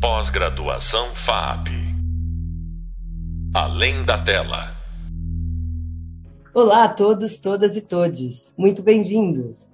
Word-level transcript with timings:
Pós-graduação 0.00 1.12
FAP. 1.12 1.70
Além 3.52 4.04
da 4.04 4.22
tela. 4.22 4.76
Olá 6.54 6.84
a 6.84 6.88
todos, 6.88 7.36
todas 7.38 7.76
e 7.76 7.80
todes. 7.80 8.54
Muito 8.56 8.80
bem-vindos. 8.80 9.68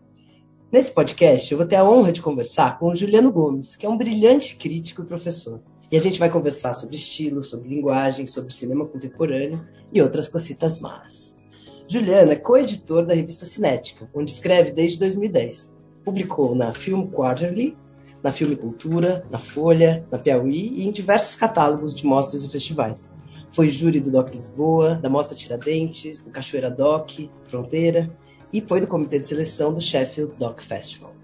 Nesse 0.73 0.95
podcast, 0.95 1.53
eu 1.53 1.59
vou 1.59 1.67
ter 1.67 1.77
a 1.77 1.85
honra 1.85 2.11
de 2.11 2.23
conversar 2.23 2.79
com 2.79 2.87
o 2.87 2.97
Juliano 2.97 3.31
Gomes, 3.31 3.77
que 3.77 3.85
é 3.85 3.89
um 3.89 3.99
brilhante 3.99 4.57
crítico 4.57 5.02
e 5.02 5.07
professor. 5.07 5.61
E 5.93 5.96
a 5.98 6.00
gente 6.00 6.18
vai 6.18 6.30
conversar 6.30 6.72
sobre 6.72 6.96
estilo, 6.96 7.43
sobre 7.43 7.68
linguagem, 7.68 8.27
sobre 8.27 8.50
cinema 8.50 8.86
contemporâneo 8.86 9.62
e 9.93 10.00
outras 10.00 10.27
cositas 10.27 10.80
más. 10.80 11.38
Juliano 11.86 12.32
é 12.32 12.36
co-editor 12.36 13.04
da 13.04 13.12
revista 13.12 13.45
Cinética, 13.45 14.09
onde 14.14 14.30
escreve 14.30 14.70
desde 14.70 14.98
2010. 15.00 15.77
Publicou 16.02 16.54
na 16.54 16.72
Film 16.72 17.11
Quarterly, 17.11 17.77
na 18.25 18.32
Filme 18.32 18.56
Cultura, 18.56 19.22
na 19.30 19.38
Folha, 19.38 20.06
na 20.11 20.18
Piauí 20.18 20.73
e 20.73 20.88
em 20.88 20.91
diversos 20.91 21.37
catálogos 21.37 21.95
de 21.95 22.06
mostras 22.06 22.42
e 22.42 22.48
festivais. 22.48 23.12
Foi 23.51 23.69
júri 23.69 24.01
do 24.01 24.10
Doc 24.10 24.30
Lisboa, 24.30 24.95
da 24.95 25.10
Mostra 25.10 25.37
Tiradentes, 25.37 26.20
do 26.20 26.30
Cachoeira 26.30 26.70
Doc, 26.70 27.10
Fronteira, 27.45 28.10
e 28.51 28.62
foi 28.62 28.80
do 28.80 28.87
comitê 28.87 29.18
de 29.18 29.27
seleção 29.27 29.74
do 29.74 29.80
Sheffield 29.80 30.32
Doc 30.38 30.62
Festival. 30.62 31.15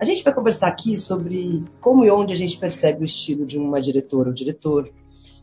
A 0.00 0.04
gente 0.04 0.22
vai 0.22 0.32
conversar 0.32 0.68
aqui 0.68 0.96
sobre 0.96 1.64
como 1.80 2.04
e 2.04 2.10
onde 2.12 2.32
a 2.32 2.36
gente 2.36 2.56
percebe 2.56 3.02
o 3.02 3.04
estilo 3.04 3.44
de 3.44 3.58
uma 3.58 3.80
diretora 3.80 4.28
ou 4.28 4.34
diretor, 4.34 4.88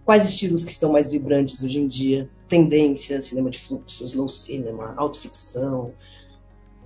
quais 0.05 0.23
estilos 0.23 0.63
que 0.63 0.71
estão 0.71 0.89
mais 0.89 1.09
vibrantes 1.09 1.61
hoje 1.61 1.81
em 1.81 1.87
dia, 1.87 2.29
tendências, 2.47 3.25
cinema 3.25 3.49
de 3.49 3.59
fluxo, 3.59 4.05
slow 4.05 4.29
cinema, 4.29 4.93
autoficção, 4.95 5.91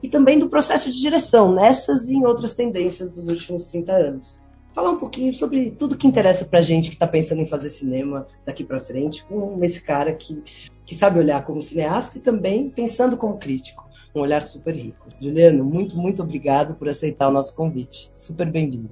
e 0.02 0.10
também 0.10 0.40
do 0.40 0.50
processo 0.50 0.92
de 0.92 1.00
direção 1.00 1.54
nessas 1.54 2.10
e 2.10 2.16
em 2.16 2.26
outras 2.26 2.54
tendências 2.54 3.12
dos 3.12 3.28
últimos 3.28 3.68
30 3.68 3.92
anos. 3.92 4.42
Falar 4.74 4.92
um 4.92 4.98
pouquinho 4.98 5.34
sobre 5.34 5.72
tudo 5.72 5.98
que 5.98 6.08
interessa 6.08 6.46
pra 6.46 6.62
gente 6.62 6.90
que 6.90 6.96
está 6.96 7.08
pensando 7.08 7.42
em 7.42 7.48
fazer 7.48 7.70
cinema 7.70 8.28
daqui 8.46 8.64
para 8.64 8.80
frente, 8.80 9.26
com 9.26 9.60
esse 9.64 9.84
cara 9.84 10.14
que, 10.14 10.44
que 10.86 10.96
sabe 10.96 11.20
olhar 11.20 11.44
como 11.44 11.62
cineasta 11.62 12.18
e 12.18 12.22
também 12.22 12.70
pensando 12.70 13.18
como 13.18 13.38
crítico 13.38 13.90
um 14.16 14.22
olhar 14.22 14.42
super 14.42 14.76
rico. 14.76 15.08
Juliano, 15.20 15.64
muito, 15.64 15.98
muito 15.98 16.22
obrigado 16.22 16.76
por 16.76 16.88
aceitar 16.88 17.28
o 17.28 17.32
nosso 17.32 17.56
convite. 17.56 18.10
Super 18.14 18.50
bem-vindo. 18.50 18.90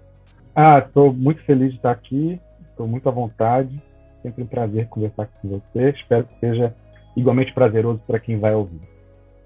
Ah, 0.55 0.79
estou 0.79 1.13
muito 1.13 1.43
feliz 1.43 1.71
de 1.71 1.77
estar 1.77 1.91
aqui, 1.91 2.39
estou 2.69 2.87
muito 2.87 3.07
à 3.09 3.11
vontade. 3.11 3.81
Sempre 4.21 4.43
um 4.43 4.47
prazer 4.47 4.87
conversar 4.87 5.27
com 5.27 5.49
você. 5.49 5.89
Espero 5.91 6.25
que 6.25 6.39
seja 6.39 6.75
igualmente 7.15 7.53
prazeroso 7.53 8.01
para 8.05 8.19
quem 8.19 8.39
vai 8.39 8.53
ouvir. 8.53 8.96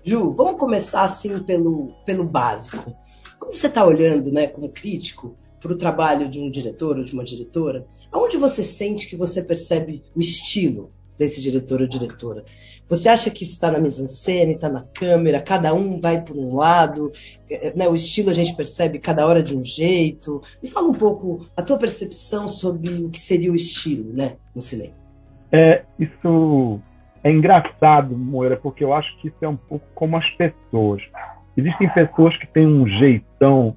Ju, 0.03 0.31
vamos 0.31 0.59
começar 0.59 1.03
assim 1.03 1.43
pelo, 1.43 1.93
pelo 2.05 2.23
básico. 2.23 2.95
Como 3.39 3.53
você 3.53 3.67
está 3.67 3.85
olhando, 3.85 4.31
né, 4.31 4.47
como 4.47 4.69
crítico, 4.69 5.35
para 5.59 5.71
o 5.71 5.77
trabalho 5.77 6.27
de 6.27 6.39
um 6.39 6.49
diretor 6.49 6.97
ou 6.97 7.03
de 7.03 7.13
uma 7.13 7.23
diretora, 7.23 7.85
aonde 8.11 8.35
você 8.35 8.63
sente 8.63 9.07
que 9.07 9.15
você 9.15 9.43
percebe 9.43 10.03
o 10.15 10.19
estilo 10.19 10.91
desse 11.17 11.39
diretor 11.39 11.81
ou 11.81 11.87
diretora? 11.87 12.43
Você 12.89 13.07
acha 13.07 13.29
que 13.29 13.43
isso 13.43 13.53
está 13.53 13.71
na 13.71 13.79
mise-en-scène, 13.79 14.55
está 14.55 14.67
na 14.67 14.81
câmera, 14.81 15.39
cada 15.39 15.73
um 15.73 16.01
vai 16.01 16.23
por 16.23 16.35
um 16.35 16.55
lado, 16.55 17.11
é, 17.49 17.73
né, 17.75 17.87
o 17.87 17.95
estilo 17.95 18.31
a 18.31 18.33
gente 18.33 18.55
percebe 18.55 18.97
cada 18.97 19.25
hora 19.25 19.43
de 19.43 19.55
um 19.55 19.63
jeito? 19.63 20.41
Me 20.61 20.67
fala 20.67 20.89
um 20.89 20.93
pouco 20.93 21.45
a 21.55 21.61
tua 21.61 21.77
percepção 21.77 22.47
sobre 22.47 22.89
o 23.03 23.09
que 23.09 23.21
seria 23.21 23.51
o 23.51 23.55
estilo 23.55 24.11
né, 24.11 24.37
no 24.55 24.61
cinema. 24.61 24.95
É, 25.53 25.83
isso 25.99 26.81
é 27.23 27.31
engraçado, 27.31 28.17
Moira, 28.17 28.57
porque 28.57 28.83
eu 28.83 28.93
acho 28.93 29.15
que 29.17 29.27
isso 29.27 29.37
é 29.41 29.47
um 29.47 29.57
pouco 29.57 29.85
como 29.93 30.17
as 30.17 30.29
pessoas. 30.31 31.01
Existem 31.55 31.89
pessoas 31.89 32.35
que 32.37 32.47
têm 32.47 32.65
um 32.65 32.87
jeitão 32.87 33.75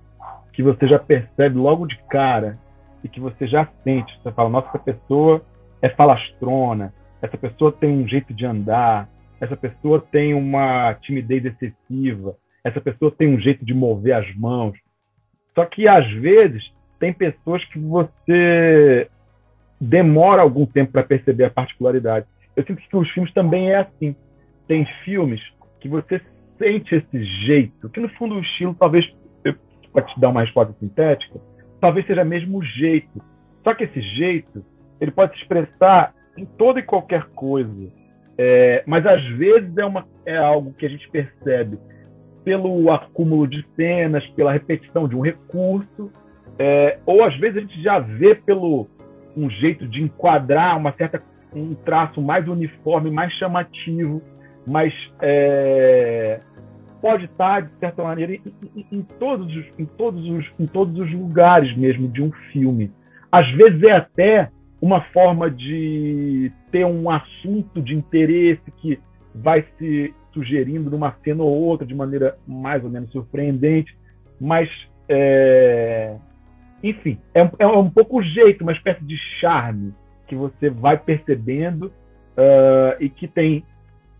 que 0.53 0.63
você 0.63 0.87
já 0.87 0.99
percebe 0.99 1.57
logo 1.57 1.87
de 1.87 1.99
cara 2.05 2.59
e 3.03 3.09
que 3.09 3.21
você 3.21 3.47
já 3.47 3.69
sente. 3.83 4.19
Você 4.23 4.33
fala, 4.33 4.49
nossa, 4.49 4.69
essa 4.69 4.79
pessoa 4.79 5.43
é 5.83 5.89
falastrona, 5.91 6.95
essa 7.21 7.37
pessoa 7.37 7.73
tem 7.73 7.91
um 7.91 8.09
jeito 8.09 8.33
de 8.33 8.47
andar, 8.47 9.09
essa 9.41 9.57
pessoa 9.57 10.01
tem 10.01 10.33
uma 10.33 10.95
timidez 10.95 11.45
excessiva, 11.45 12.37
essa 12.63 12.81
pessoa 12.81 13.11
tem 13.11 13.29
um 13.29 13.39
jeito 13.39 13.65
de 13.65 13.75
mover 13.75 14.15
as 14.15 14.35
mãos. 14.37 14.79
Só 15.55 15.67
que 15.67 15.87
às 15.87 16.11
vezes 16.13 16.63
tem 16.99 17.13
pessoas 17.13 17.63
que 17.67 17.79
você 17.79 19.09
demora 19.81 20.41
algum 20.41 20.65
tempo 20.65 20.93
para 20.93 21.03
perceber 21.03 21.45
a 21.45 21.51
particularidade. 21.51 22.27
Eu 22.57 22.65
sinto 22.65 22.81
que 22.81 22.97
os 22.97 23.11
filmes 23.11 23.33
também 23.33 23.71
é 23.71 23.77
assim. 23.77 24.15
Tem 24.67 24.87
filmes 25.05 25.41
que 25.81 25.89
você 25.89 26.21
sente 26.59 26.95
esse 26.95 27.25
jeito, 27.47 27.89
que 27.91 28.01
no 28.01 28.09
fundo 28.11 28.37
o 28.37 28.41
estilo 28.41 28.75
talvez 28.79 29.07
pode 29.93 30.13
te 30.13 30.21
dar 30.21 30.31
uma 30.31 30.41
resposta 30.41 30.75
sintética, 30.81 31.41
talvez 31.81 32.05
seja 32.07 32.25
mesmo 32.25 32.59
o 32.59 32.65
jeito. 32.65 33.23
Só 33.63 33.73
que 33.73 33.85
esse 33.85 34.01
jeito 34.01 34.65
ele 35.01 35.13
pode 35.13 35.35
se 35.35 35.43
expressar 35.43 36.13
em 36.37 36.45
toda 36.45 36.81
e 36.81 36.83
qualquer 36.83 37.25
coisa. 37.35 37.71
É, 38.37 38.83
mas 38.87 39.07
às 39.07 39.25
vezes 39.37 39.77
é, 39.77 39.85
uma, 39.85 40.05
é 40.27 40.37
algo 40.37 40.73
que 40.73 40.85
a 40.85 40.89
gente 40.89 41.09
percebe 41.09 41.79
pelo 42.43 42.91
acúmulo 42.91 43.47
de 43.47 43.65
cenas, 43.77 44.27
pela 44.31 44.53
repetição 44.53 45.09
de 45.09 45.17
um 45.17 45.21
recurso, 45.21 46.11
é, 46.59 46.99
ou 47.07 47.25
às 47.25 47.37
vezes 47.39 47.59
a 47.59 47.61
gente 47.61 47.81
já 47.83 48.01
vê 48.01 48.35
pelo 48.35 48.89
um 49.37 49.49
jeito 49.49 49.87
de 49.87 50.03
enquadrar 50.03 50.77
uma 50.77 50.93
certa 50.93 51.23
um 51.55 51.75
traço 51.75 52.21
mais 52.21 52.47
uniforme, 52.49 53.11
mais 53.11 53.33
chamativo, 53.35 54.23
mas 54.67 54.93
é, 55.21 56.41
pode 57.01 57.27
estar 57.27 57.63
de 57.63 57.79
certa 57.79 58.03
maneira 58.03 58.35
em, 58.35 58.43
em, 58.75 58.87
em, 58.91 59.03
todos 59.03 59.55
os, 59.55 59.79
em 59.79 59.85
todos 59.85 60.27
os 60.29 60.47
em 60.59 60.67
todos 60.67 60.99
os 60.99 61.13
lugares 61.13 61.77
mesmo 61.77 62.09
de 62.09 62.23
um 62.23 62.33
filme. 62.53 62.91
Às 63.31 63.47
vezes 63.53 63.83
é 63.83 63.93
até 63.93 64.51
uma 64.81 65.03
forma 65.13 65.51
de 65.51 66.51
ter 66.71 66.85
um 66.85 67.11
assunto 67.11 67.81
de 67.81 67.95
interesse 67.95 68.71
que 68.79 68.99
vai 69.35 69.65
se 69.79 70.15
sugerindo 70.33 70.91
numa 70.91 71.15
cena 71.25 71.43
ou 71.43 71.53
outra 71.53 71.87
de 71.87 71.95
maneira 71.95 72.37
mais 72.47 72.83
ou 72.85 72.91
menos 72.91 73.11
surpreendente, 73.11 73.97
mas 74.41 74.69
é... 75.09 76.17
enfim, 76.83 77.19
é 77.35 77.49
é 77.59 77.67
um 77.67 77.91
pouco 77.91 78.19
o 78.19 78.23
jeito, 78.23 78.63
uma 78.63 78.73
espécie 78.73 79.05
de 79.05 79.17
charme 79.41 79.95
que 80.35 80.37
você 80.37 80.69
vai 80.69 80.99
percebendo 80.99 81.87
uh, 81.87 82.97
e 83.01 83.09
que 83.09 83.29
tem 83.29 83.65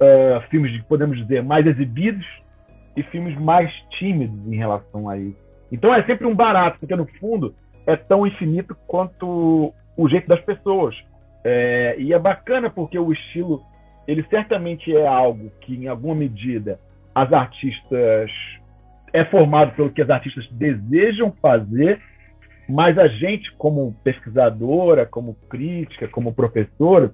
uh, 0.01 0.41
filmes, 0.49 0.81
podemos 0.85 1.19
dizer, 1.19 1.43
mais 1.43 1.67
exibidos 1.67 2.27
e 2.97 3.03
filmes 3.05 3.37
mais 3.39 3.71
tímidos 3.99 4.41
em 4.53 4.57
relação 4.57 5.09
a 5.09 5.19
isso. 5.19 5.37
Então 5.73 5.93
é 5.93 6.05
sempre 6.05 6.27
um 6.27 6.35
barato, 6.35 6.79
porque 6.79 6.95
no 6.95 7.07
fundo 7.19 7.55
é 7.87 7.97
tão 7.97 8.27
infinito 8.27 8.77
quanto 8.87 9.75
o 9.97 10.09
jeito 10.09 10.29
das 10.29 10.41
pessoas. 10.43 10.95
É, 11.45 11.97
e 11.99 12.13
é 12.13 12.19
bacana 12.19 12.71
porque 12.71 12.99
o 12.99 13.13
estilo, 13.13 13.61
ele 14.07 14.25
certamente 14.31 14.95
é 14.95 15.07
algo 15.07 15.51
que, 15.61 15.75
em 15.75 15.89
alguma 15.89 16.15
medida, 16.15 16.79
as 17.15 17.31
artistas 17.33 18.31
é 19.13 19.25
formado 19.27 19.75
pelo 19.75 19.91
que 19.91 20.01
as 20.01 20.09
artistas 20.09 20.49
desejam 20.53 21.33
fazer, 21.43 22.01
mas 22.69 22.99
a 22.99 23.09
gente, 23.09 23.53
como 23.57 23.95
pesquisadora, 24.03 25.07
como 25.07 25.35
crítica, 25.49 26.09
como 26.09 26.35
professora, 26.35 27.13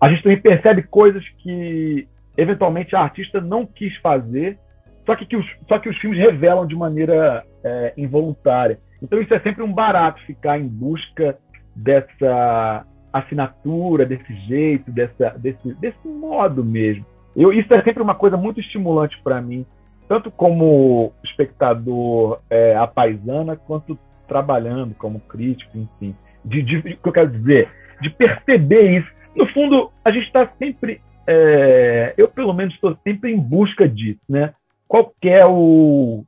a 0.00 0.10
gente 0.10 0.22
também 0.22 0.40
percebe 0.40 0.82
coisas 0.82 1.26
que 1.38 2.08
eventualmente 2.36 2.96
a 2.96 3.00
artista 3.00 3.40
não 3.40 3.66
quis 3.66 3.94
fazer, 3.98 4.58
só 5.04 5.14
que, 5.14 5.26
que 5.26 5.36
os, 5.36 5.46
só 5.68 5.78
que 5.78 5.88
os 5.88 5.98
filmes 5.98 6.18
revelam 6.18 6.66
de 6.66 6.74
maneira 6.74 7.44
é, 7.62 7.92
involuntária. 7.96 8.78
Então 9.02 9.20
isso 9.20 9.34
é 9.34 9.40
sempre 9.40 9.62
um 9.62 9.72
barato 9.72 10.20
ficar 10.22 10.58
em 10.58 10.66
busca 10.66 11.38
dessa 11.74 12.86
assinatura, 13.12 14.06
desse 14.06 14.32
jeito, 14.46 14.90
dessa, 14.90 15.30
desse, 15.30 15.74
desse 15.74 16.06
modo 16.06 16.64
mesmo. 16.64 17.04
Eu, 17.36 17.52
isso 17.52 17.72
é 17.74 17.82
sempre 17.82 18.02
uma 18.02 18.14
coisa 18.14 18.36
muito 18.36 18.60
estimulante 18.60 19.20
para 19.22 19.40
mim, 19.40 19.66
tanto 20.08 20.30
como 20.30 21.12
espectador 21.24 22.40
é, 22.48 22.76
apaisana, 22.76 23.56
quanto 23.56 23.98
trabalhando 24.30 24.94
como 24.94 25.18
crítico, 25.18 25.76
enfim. 25.76 26.14
De, 26.44 26.62
de, 26.62 26.76
o 26.78 26.82
que 26.82 26.98
eu 27.04 27.12
quero 27.12 27.28
dizer? 27.28 27.68
De 28.00 28.08
perceber 28.08 28.98
isso. 28.98 29.08
No 29.34 29.44
fundo, 29.48 29.90
a 30.04 30.12
gente 30.12 30.26
está 30.26 30.48
sempre. 30.56 31.00
É, 31.26 32.14
eu, 32.16 32.28
pelo 32.28 32.52
menos, 32.52 32.72
estou 32.74 32.96
sempre 33.02 33.32
em 33.32 33.38
busca 33.38 33.88
disso, 33.88 34.20
né? 34.28 34.54
Qual 34.86 35.12
é 35.22 35.44
o, 35.44 36.24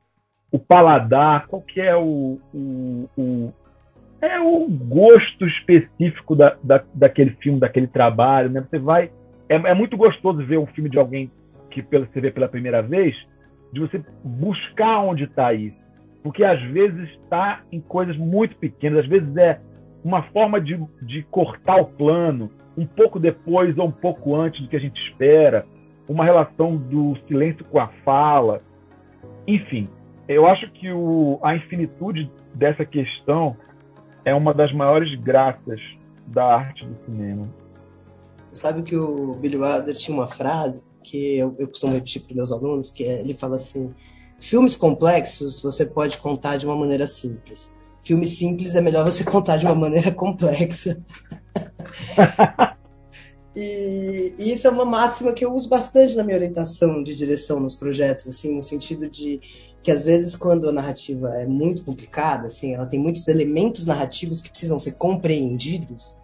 o 0.51 0.59
paladar, 0.59 1.47
qual 1.47 1.63
é 1.77 1.95
o, 1.95 2.39
o, 2.53 3.09
o 3.17 3.53
é 4.21 4.39
o 4.39 4.67
gosto 4.69 5.45
específico 5.45 6.35
da, 6.35 6.55
da, 6.63 6.83
daquele 6.93 7.31
filme, 7.41 7.59
daquele 7.59 7.87
trabalho, 7.87 8.49
né? 8.49 8.65
Você 8.69 8.79
vai 8.79 9.11
é, 9.49 9.55
é, 9.55 9.73
muito 9.73 9.95
gostoso 9.95 10.45
ver 10.45 10.57
um 10.57 10.67
filme 10.67 10.89
de 10.89 10.97
alguém 10.97 11.31
que 11.69 11.81
você 11.81 12.21
vê 12.21 12.31
pela 12.31 12.47
primeira 12.47 12.81
vez, 12.81 13.15
de 13.71 13.79
você 13.79 14.01
buscar 14.23 14.99
onde 14.99 15.23
está 15.23 15.53
isso, 15.53 15.82
porque 16.23 16.43
às 16.43 16.61
vezes 16.71 17.09
está 17.21 17.61
em 17.71 17.81
coisas 17.81 18.17
muito 18.17 18.55
pequenas, 18.55 18.99
às 18.99 19.07
vezes 19.07 19.35
é 19.35 19.59
uma 20.03 20.23
forma 20.23 20.59
de, 20.59 20.81
de 21.01 21.23
cortar 21.23 21.77
o 21.77 21.85
plano 21.85 22.49
um 22.77 22.85
pouco 22.85 23.19
depois 23.19 23.77
ou 23.77 23.87
um 23.87 23.91
pouco 23.91 24.35
antes 24.35 24.61
do 24.61 24.67
que 24.67 24.75
a 24.75 24.79
gente 24.79 24.99
espera, 25.09 25.65
uma 26.07 26.23
relação 26.23 26.75
do 26.75 27.15
silêncio 27.27 27.63
com 27.65 27.79
a 27.79 27.87
fala, 28.03 28.59
enfim, 29.45 29.87
eu 30.27 30.47
acho 30.47 30.69
que 30.71 30.91
o, 30.91 31.39
a 31.43 31.55
infinitude 31.55 32.31
dessa 32.53 32.85
questão 32.85 33.55
é 34.25 34.33
uma 34.33 34.53
das 34.53 34.73
maiores 34.73 35.13
graças 35.19 35.79
da 36.27 36.45
arte 36.45 36.85
do 36.85 36.95
cinema. 37.05 37.43
Sabe 38.51 38.83
que 38.83 38.95
o 38.95 39.33
Billy 39.33 39.57
Wilder 39.57 39.93
tinha 39.93 40.15
uma 40.15 40.27
frase 40.27 40.87
que 41.03 41.37
eu, 41.37 41.55
eu 41.59 41.67
costumo 41.67 41.93
repetir 41.93 42.21
para 42.21 42.35
meus 42.35 42.51
alunos, 42.51 42.89
que 42.89 43.03
é, 43.03 43.19
ele 43.19 43.33
fala 43.33 43.55
assim: 43.55 43.93
filmes 44.43 44.75
complexos 44.75 45.61
você 45.61 45.85
pode 45.85 46.17
contar 46.17 46.57
de 46.57 46.65
uma 46.65 46.75
maneira 46.75 47.07
simples. 47.07 47.71
Filme 48.01 48.27
simples 48.27 48.75
é 48.75 48.81
melhor 48.81 49.05
você 49.05 49.23
contar 49.25 49.57
de 49.57 49.65
uma 49.65 49.75
maneira 49.75 50.11
complexa. 50.11 51.01
E, 53.55 54.33
e, 54.39 54.51
isso 54.51 54.65
é 54.65 54.71
uma 54.71 54.83
máxima 54.83 55.31
que 55.31 55.45
eu 55.45 55.53
uso 55.53 55.69
bastante 55.69 56.15
na 56.15 56.23
minha 56.23 56.35
orientação 56.35 57.03
de 57.03 57.13
direção 57.13 57.59
nos 57.59 57.75
projetos, 57.75 58.27
assim, 58.27 58.55
no 58.55 58.63
sentido 58.63 59.07
de 59.07 59.39
que 59.83 59.91
às 59.91 60.03
vezes 60.03 60.35
quando 60.35 60.67
a 60.67 60.71
narrativa 60.71 61.29
é 61.35 61.45
muito 61.45 61.85
complicada, 61.85 62.47
assim, 62.47 62.73
ela 62.73 62.87
tem 62.87 62.99
muitos 62.99 63.27
elementos 63.27 63.85
narrativos 63.85 64.41
que 64.41 64.49
precisam 64.49 64.79
ser 64.79 64.93
compreendidos. 64.93 66.17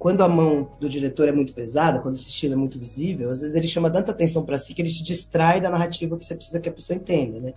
Quando 0.00 0.22
a 0.22 0.28
mão 0.28 0.70
do 0.80 0.88
diretor 0.88 1.28
é 1.28 1.32
muito 1.32 1.52
pesada, 1.52 2.00
quando 2.00 2.14
esse 2.14 2.26
estilo 2.26 2.54
é 2.54 2.56
muito 2.56 2.78
visível, 2.78 3.28
às 3.28 3.42
vezes 3.42 3.54
ele 3.54 3.68
chama 3.68 3.90
tanta 3.90 4.12
atenção 4.12 4.46
para 4.46 4.56
si 4.56 4.72
que 4.72 4.80
ele 4.80 4.88
te 4.88 5.02
distrai 5.02 5.60
da 5.60 5.68
narrativa 5.68 6.16
que 6.16 6.24
você 6.24 6.34
precisa 6.34 6.58
que 6.58 6.70
a 6.70 6.72
pessoa 6.72 6.96
entenda, 6.96 7.38
né? 7.38 7.52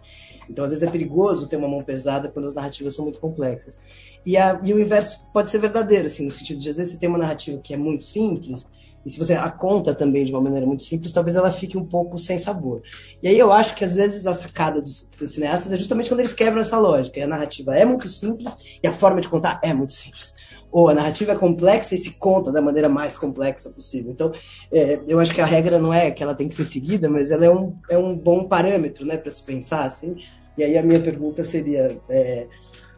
Então, 0.50 0.66
às 0.66 0.72
vezes 0.72 0.86
é 0.86 0.92
perigoso 0.92 1.48
ter 1.48 1.56
uma 1.56 1.70
mão 1.70 1.82
pesada 1.82 2.28
quando 2.28 2.46
as 2.46 2.54
narrativas 2.54 2.94
são 2.96 3.06
muito 3.06 3.18
complexas. 3.18 3.78
E, 4.26 4.36
a, 4.36 4.60
e 4.62 4.74
o 4.74 4.80
inverso 4.82 5.26
pode 5.32 5.50
ser 5.50 5.60
verdadeiro, 5.60 6.08
assim, 6.08 6.26
no 6.26 6.32
sentido 6.32 6.60
de 6.60 6.70
às 6.70 6.76
vezes 6.76 6.92
você 6.92 7.00
tem 7.00 7.08
uma 7.08 7.18
narrativa 7.18 7.62
que 7.62 7.74
é 7.74 7.78
muito 7.78 8.04
simples, 8.04 8.68
e 9.06 9.10
se 9.10 9.20
você 9.20 9.34
a 9.34 9.50
conta 9.50 9.94
também 9.94 10.24
de 10.24 10.32
uma 10.32 10.42
maneira 10.42 10.66
muito 10.66 10.84
simples, 10.84 11.12
talvez 11.12 11.36
ela 11.36 11.52
fique 11.52 11.78
um 11.78 11.86
pouco 11.86 12.18
sem 12.18 12.38
sabor. 12.38 12.82
E 13.22 13.28
aí 13.28 13.38
eu 13.38 13.52
acho 13.52 13.76
que 13.76 13.84
às 13.84 13.96
vezes 13.96 14.26
a 14.26 14.34
sacada 14.34 14.82
dos, 14.82 15.10
dos 15.20 15.32
cineastas 15.32 15.74
é 15.74 15.78
justamente 15.78 16.10
quando 16.10 16.22
eles 16.22 16.34
quebram 16.34 16.62
essa 16.62 16.80
lógica. 16.80 17.20
E 17.20 17.22
a 17.22 17.28
narrativa 17.28 17.76
é 17.76 17.84
muito 17.86 18.08
simples 18.08 18.58
e 18.82 18.88
a 18.88 18.94
forma 18.94 19.20
de 19.20 19.28
contar 19.28 19.60
é 19.62 19.74
muito 19.74 19.94
simples. 19.94 20.34
Ou 20.72 20.90
a 20.90 20.94
narrativa 20.94 21.34
é 21.34 21.36
complexa 21.36 21.94
e 21.94 21.98
se 21.98 22.12
conta 22.18 22.52
da 22.52 22.62
maneira 22.62 22.88
mais 22.88 23.18
complexa 23.18 23.70
possível. 23.70 24.12
Então, 24.12 24.32
é, 24.72 25.02
eu 25.08 25.20
acho 25.20 25.34
que 25.34 25.42
a 25.42 25.46
regra 25.46 25.78
não 25.78 25.94
é 25.94 26.10
que 26.10 26.24
ela 26.24 26.34
tem 26.34 26.48
que 26.48 26.54
ser 26.54 26.66
seguida, 26.66 27.10
mas 27.10 27.30
ela 27.30 27.46
é 27.46 27.52
um, 27.52 27.76
é 27.90 27.98
um 27.98 28.18
bom 28.18 28.48
parâmetro 28.48 29.06
né, 29.06 29.18
para 29.18 29.30
se 29.30 29.44
pensar 29.44 29.84
assim. 29.84 30.16
E 30.58 30.64
aí 30.64 30.78
a 30.78 30.84
minha 30.84 31.00
pergunta 31.00 31.44
seria: 31.44 32.00
é, 32.10 32.48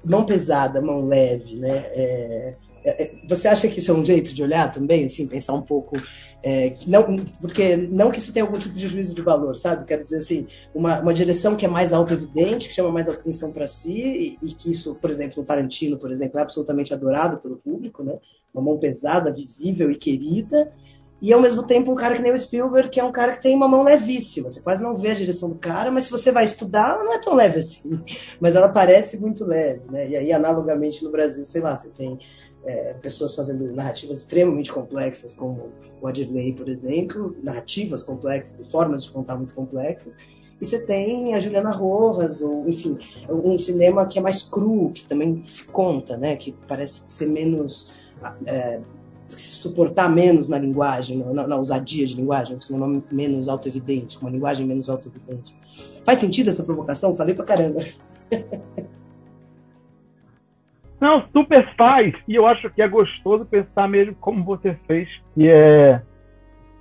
mão 0.03 0.25
pesada, 0.25 0.81
mão 0.81 1.05
leve, 1.05 1.57
né? 1.57 1.83
É, 1.87 2.55
você 3.27 3.47
acha 3.47 3.67
que 3.67 3.79
isso 3.79 3.91
é 3.91 3.93
um 3.93 4.05
jeito 4.05 4.33
de 4.33 4.43
olhar 4.43 4.71
também, 4.71 5.05
assim, 5.05 5.25
pensar 5.25 5.53
um 5.53 5.61
pouco, 5.61 5.97
é, 6.43 6.75
não, 6.85 7.17
porque 7.41 7.75
não 7.75 8.11
que 8.11 8.19
isso 8.19 8.31
tenha 8.31 8.45
algum 8.45 8.59
tipo 8.59 8.75
de 8.75 8.87
juízo 8.87 9.15
de 9.15 9.21
valor, 9.21 9.55
sabe? 9.55 9.85
Quero 9.85 10.03
dizer 10.03 10.17
assim, 10.17 10.47
uma, 10.73 10.99
uma 10.99 11.13
direção 11.13 11.55
que 11.55 11.65
é 11.65 11.69
mais 11.69 11.91
auto-evidente, 11.91 12.69
que 12.69 12.75
chama 12.75 12.91
mais 12.91 13.09
atenção 13.09 13.51
para 13.51 13.67
si 13.67 14.37
e, 14.41 14.49
e, 14.49 14.53
que 14.53 14.69
isso, 14.69 14.93
por 14.95 15.09
exemplo, 15.09 15.39
no 15.39 15.45
Tarantino, 15.45 15.97
por 15.97 16.11
exemplo, 16.11 16.39
é 16.39 16.43
absolutamente 16.43 16.93
adorado 16.93 17.37
pelo 17.37 17.57
público, 17.57 18.03
né? 18.03 18.19
Uma 18.53 18.63
mão 18.63 18.79
pesada, 18.79 19.33
visível 19.33 19.89
e 19.89 19.95
querida, 19.95 20.71
e 21.25 21.33
ao 21.33 21.41
mesmo 21.41 21.63
tempo 21.63 21.91
um 21.91 21.95
cara 21.95 22.15
que 22.15 22.21
nem 22.21 22.31
o 22.31 22.37
Spielberg, 22.37 22.89
que 22.89 22.99
é 22.99 23.03
um 23.03 23.11
cara 23.11 23.31
que 23.31 23.41
tem 23.41 23.55
uma 23.55 23.67
mão 23.67 23.81
levíssima. 23.81 24.47
Você 24.47 24.61
quase 24.61 24.83
não 24.83 24.95
vê 24.95 25.09
a 25.09 25.15
direção 25.15 25.49
do 25.49 25.55
cara, 25.55 25.89
mas 25.89 26.03
se 26.03 26.11
você 26.11 26.31
vai 26.31 26.43
estudar, 26.43 26.91
ela 26.91 27.03
não 27.03 27.13
é 27.13 27.17
tão 27.17 27.33
leve 27.33 27.57
assim. 27.57 27.99
Mas 28.39 28.55
ela 28.55 28.69
parece 28.69 29.17
muito 29.17 29.43
leve, 29.43 29.81
né? 29.89 30.07
E 30.07 30.15
aí, 30.15 30.31
analogamente 30.31 31.03
no 31.03 31.11
Brasil, 31.11 31.43
sei 31.43 31.61
lá, 31.61 31.75
você 31.75 31.89
tem 31.89 32.19
é, 32.63 32.93
pessoas 32.93 33.33
fazendo 33.33 33.73
narrativas 33.73 34.19
extremamente 34.19 34.71
complexas, 34.71 35.33
como 35.33 35.71
o 35.99 36.07
Adirley, 36.07 36.53
por 36.53 36.69
exemplo, 36.69 37.35
narrativas 37.41 38.03
complexas 38.03 38.59
e 38.59 38.69
formas 38.69 39.05
de 39.05 39.11
contar 39.11 39.35
muito 39.35 39.55
complexas. 39.55 40.15
E 40.61 40.65
você 40.65 40.85
tem 40.85 41.33
a 41.33 41.39
Juliana 41.39 41.71
Rojas, 41.71 42.41
ou, 42.43 42.69
enfim, 42.69 42.99
um 43.27 43.57
cinema 43.57 44.05
que 44.05 44.19
é 44.19 44.21
mais 44.21 44.43
cru, 44.43 44.91
que 44.93 45.03
também 45.05 45.43
se 45.47 45.65
conta, 45.65 46.17
né? 46.17 46.35
Que 46.35 46.53
parece 46.67 47.01
ser 47.09 47.25
menos. 47.25 47.95
É, 48.45 48.79
suportar 49.27 50.09
menos 50.09 50.49
na 50.49 50.57
linguagem, 50.57 51.17
na, 51.17 51.47
na 51.47 51.55
ousadia 51.55 52.05
de 52.05 52.15
linguagem, 52.15 52.55
um 52.55 52.59
cinema 52.59 53.01
menos 53.11 53.49
autoevidente, 53.49 54.17
uma 54.19 54.29
linguagem 54.29 54.65
menos 54.65 54.89
autoevidente. 54.89 55.55
Faz 56.05 56.19
sentido 56.19 56.49
essa 56.49 56.63
provocação? 56.63 57.15
Falei 57.15 57.33
pra 57.33 57.45
caramba. 57.45 57.81
Não, 60.99 61.27
super 61.31 61.75
faz. 61.75 62.13
E 62.27 62.35
eu 62.35 62.45
acho 62.47 62.69
que 62.69 62.81
é 62.81 62.87
gostoso 62.87 63.45
pensar 63.45 63.87
mesmo 63.87 64.15
como 64.15 64.43
você 64.43 64.77
fez, 64.87 65.09
que 65.33 65.47
é 65.47 66.01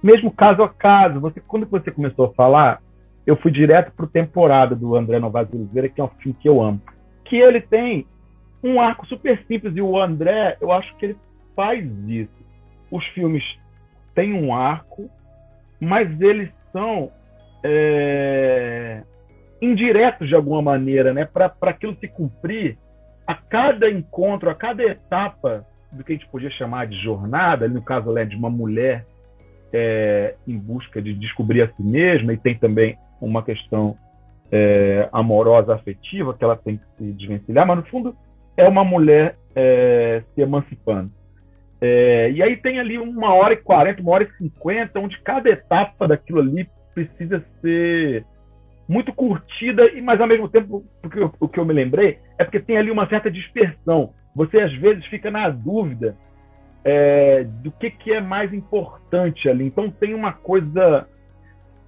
mesmo 0.02 0.30
caso 0.30 0.62
a 0.62 0.68
caso. 0.68 1.20
Você, 1.20 1.40
quando 1.40 1.66
você 1.66 1.90
começou 1.90 2.26
a 2.26 2.32
falar, 2.34 2.80
eu 3.26 3.36
fui 3.36 3.50
direto 3.50 3.92
pro 3.92 4.06
temporada 4.06 4.74
do 4.74 4.94
André 4.94 5.18
Novaes 5.18 5.52
Oliveira, 5.52 5.88
que 5.88 6.00
é 6.00 6.04
um 6.04 6.08
filme 6.08 6.36
que 6.40 6.48
eu 6.48 6.62
amo. 6.62 6.80
Que 7.24 7.36
ele 7.36 7.60
tem 7.60 8.06
um 8.62 8.80
arco 8.80 9.06
super 9.06 9.42
simples 9.46 9.76
e 9.76 9.82
o 9.82 10.00
André, 10.00 10.56
eu 10.60 10.72
acho 10.72 10.96
que 10.96 11.06
ele 11.06 11.16
faz 11.54 11.84
isso. 12.08 12.44
Os 12.90 13.04
filmes 13.08 13.42
têm 14.14 14.32
um 14.34 14.54
arco, 14.54 15.10
mas 15.80 16.20
eles 16.20 16.50
são 16.72 17.10
é, 17.64 19.02
indiretos 19.60 20.28
de 20.28 20.34
alguma 20.34 20.62
maneira, 20.62 21.12
né? 21.12 21.24
Para 21.24 21.52
aquilo 21.62 21.96
se 21.96 22.08
cumprir, 22.08 22.78
a 23.26 23.34
cada 23.34 23.90
encontro, 23.90 24.50
a 24.50 24.54
cada 24.54 24.82
etapa 24.82 25.66
do 25.90 26.04
que 26.04 26.12
a 26.12 26.16
gente 26.16 26.28
podia 26.28 26.50
chamar 26.50 26.86
de 26.86 26.96
jornada, 27.02 27.68
no 27.68 27.82
caso 27.82 28.12
né, 28.12 28.24
de 28.24 28.36
uma 28.36 28.50
mulher 28.50 29.06
é, 29.72 30.34
em 30.46 30.58
busca 30.58 31.00
de 31.00 31.14
descobrir 31.14 31.62
a 31.62 31.68
si 31.72 31.82
mesma, 31.82 32.32
e 32.32 32.36
tem 32.36 32.56
também 32.56 32.98
uma 33.20 33.42
questão 33.42 33.96
é, 34.52 35.08
amorosa, 35.12 35.74
afetiva, 35.74 36.34
que 36.34 36.44
ela 36.44 36.56
tem 36.56 36.76
que 36.76 36.84
se 36.98 37.12
desvencilhar, 37.12 37.66
mas 37.66 37.78
no 37.78 37.86
fundo 37.86 38.14
é 38.56 38.68
uma 38.68 38.84
mulher 38.84 39.36
é, 39.54 40.22
se 40.34 40.40
emancipando. 40.40 41.10
É, 41.80 42.30
e 42.30 42.42
aí 42.42 42.56
tem 42.56 42.78
ali 42.78 42.98
uma 42.98 43.34
hora 43.34 43.54
e 43.54 43.58
quarenta, 43.58 44.00
uma 44.00 44.12
hora 44.12 44.24
e 44.24 44.32
cinquenta, 44.38 45.00
onde 45.00 45.20
cada 45.20 45.50
etapa 45.50 46.08
daquilo 46.08 46.40
ali 46.40 46.68
precisa 46.94 47.44
ser 47.60 48.24
muito 48.88 49.12
curtida, 49.12 49.82
mas 50.02 50.20
ao 50.20 50.26
mesmo 50.26 50.48
tempo, 50.48 50.84
porque 51.02 51.18
o 51.40 51.48
que 51.48 51.58
eu 51.58 51.64
me 51.64 51.72
lembrei 51.72 52.18
é 52.38 52.44
porque 52.44 52.60
tem 52.60 52.76
ali 52.76 52.90
uma 52.90 53.08
certa 53.08 53.30
dispersão. 53.30 54.12
Você 54.34 54.60
às 54.60 54.72
vezes 54.74 55.04
fica 55.06 55.30
na 55.30 55.48
dúvida 55.48 56.16
é, 56.84 57.44
do 57.44 57.72
que, 57.72 57.90
que 57.90 58.12
é 58.12 58.20
mais 58.20 58.52
importante 58.52 59.48
ali. 59.48 59.64
Então 59.64 59.90
tem 59.90 60.14
uma 60.14 60.32
coisa, 60.32 61.08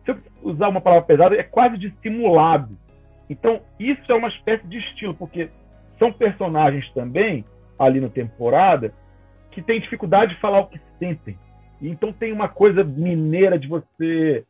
se 0.04 0.10
eu 0.10 0.18
usar 0.42 0.68
uma 0.68 0.80
palavra 0.80 1.06
pesada, 1.06 1.36
é 1.36 1.42
quase 1.42 1.76
dissimulado. 1.76 2.76
Então 3.28 3.60
isso 3.78 4.10
é 4.10 4.14
uma 4.14 4.28
espécie 4.28 4.66
de 4.66 4.78
estilo, 4.78 5.14
porque 5.14 5.50
são 5.98 6.12
personagens 6.12 6.90
também 6.92 7.44
ali 7.78 8.00
na 8.00 8.08
temporada 8.08 8.92
que 9.56 9.62
têm 9.62 9.80
dificuldade 9.80 10.34
de 10.34 10.40
falar 10.40 10.60
o 10.60 10.66
que 10.66 10.78
sentem. 10.98 11.38
Então 11.80 12.12
tem 12.12 12.30
uma 12.30 12.46
coisa 12.46 12.84
mineira 12.84 13.58
de 13.58 13.66
você 13.66 14.44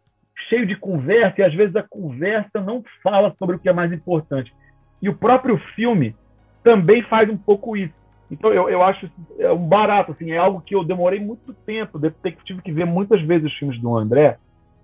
cheio 0.48 0.66
de 0.66 0.74
conversa 0.74 1.40
e 1.40 1.44
às 1.44 1.54
vezes 1.54 1.76
a 1.76 1.82
conversa 1.84 2.60
não 2.60 2.82
fala 3.04 3.32
sobre 3.38 3.54
o 3.54 3.58
que 3.60 3.68
é 3.68 3.72
mais 3.72 3.92
importante. 3.92 4.52
E 5.00 5.08
o 5.08 5.14
próprio 5.14 5.58
filme 5.76 6.16
também 6.64 7.02
faz 7.04 7.30
um 7.30 7.36
pouco 7.36 7.76
isso. 7.76 7.94
Então 8.28 8.52
eu, 8.52 8.68
eu 8.68 8.82
acho 8.82 9.08
é 9.38 9.52
um 9.52 9.68
barato, 9.68 10.10
assim, 10.10 10.32
é 10.32 10.38
algo 10.38 10.60
que 10.60 10.74
eu 10.74 10.82
demorei 10.82 11.20
muito 11.20 11.54
tempo, 11.64 12.00
tive 12.44 12.60
que 12.60 12.72
ver 12.72 12.84
muitas 12.84 13.22
vezes 13.22 13.46
os 13.46 13.56
filmes 13.56 13.80
do 13.80 13.96
André 13.96 14.38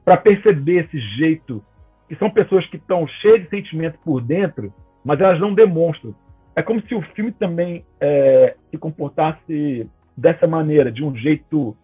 para 0.04 0.16
perceber 0.16 0.84
esse 0.84 1.00
jeito, 1.16 1.64
que 2.08 2.14
são 2.14 2.30
pessoas 2.30 2.64
que 2.68 2.76
estão 2.76 3.08
cheias 3.08 3.42
de 3.42 3.48
sentimento 3.48 3.98
por 4.04 4.20
dentro, 4.20 4.72
mas 5.04 5.20
elas 5.20 5.40
não 5.40 5.52
demonstram. 5.52 6.14
É 6.54 6.62
como 6.62 6.80
se 6.82 6.94
o 6.94 7.02
filme 7.14 7.32
também 7.32 7.84
é, 8.00 8.54
se 8.70 8.78
comportasse 8.78 9.88
dessa 10.16 10.46
maneira, 10.46 10.90
de 10.90 11.04
um 11.04 11.14
jeito 11.14 11.76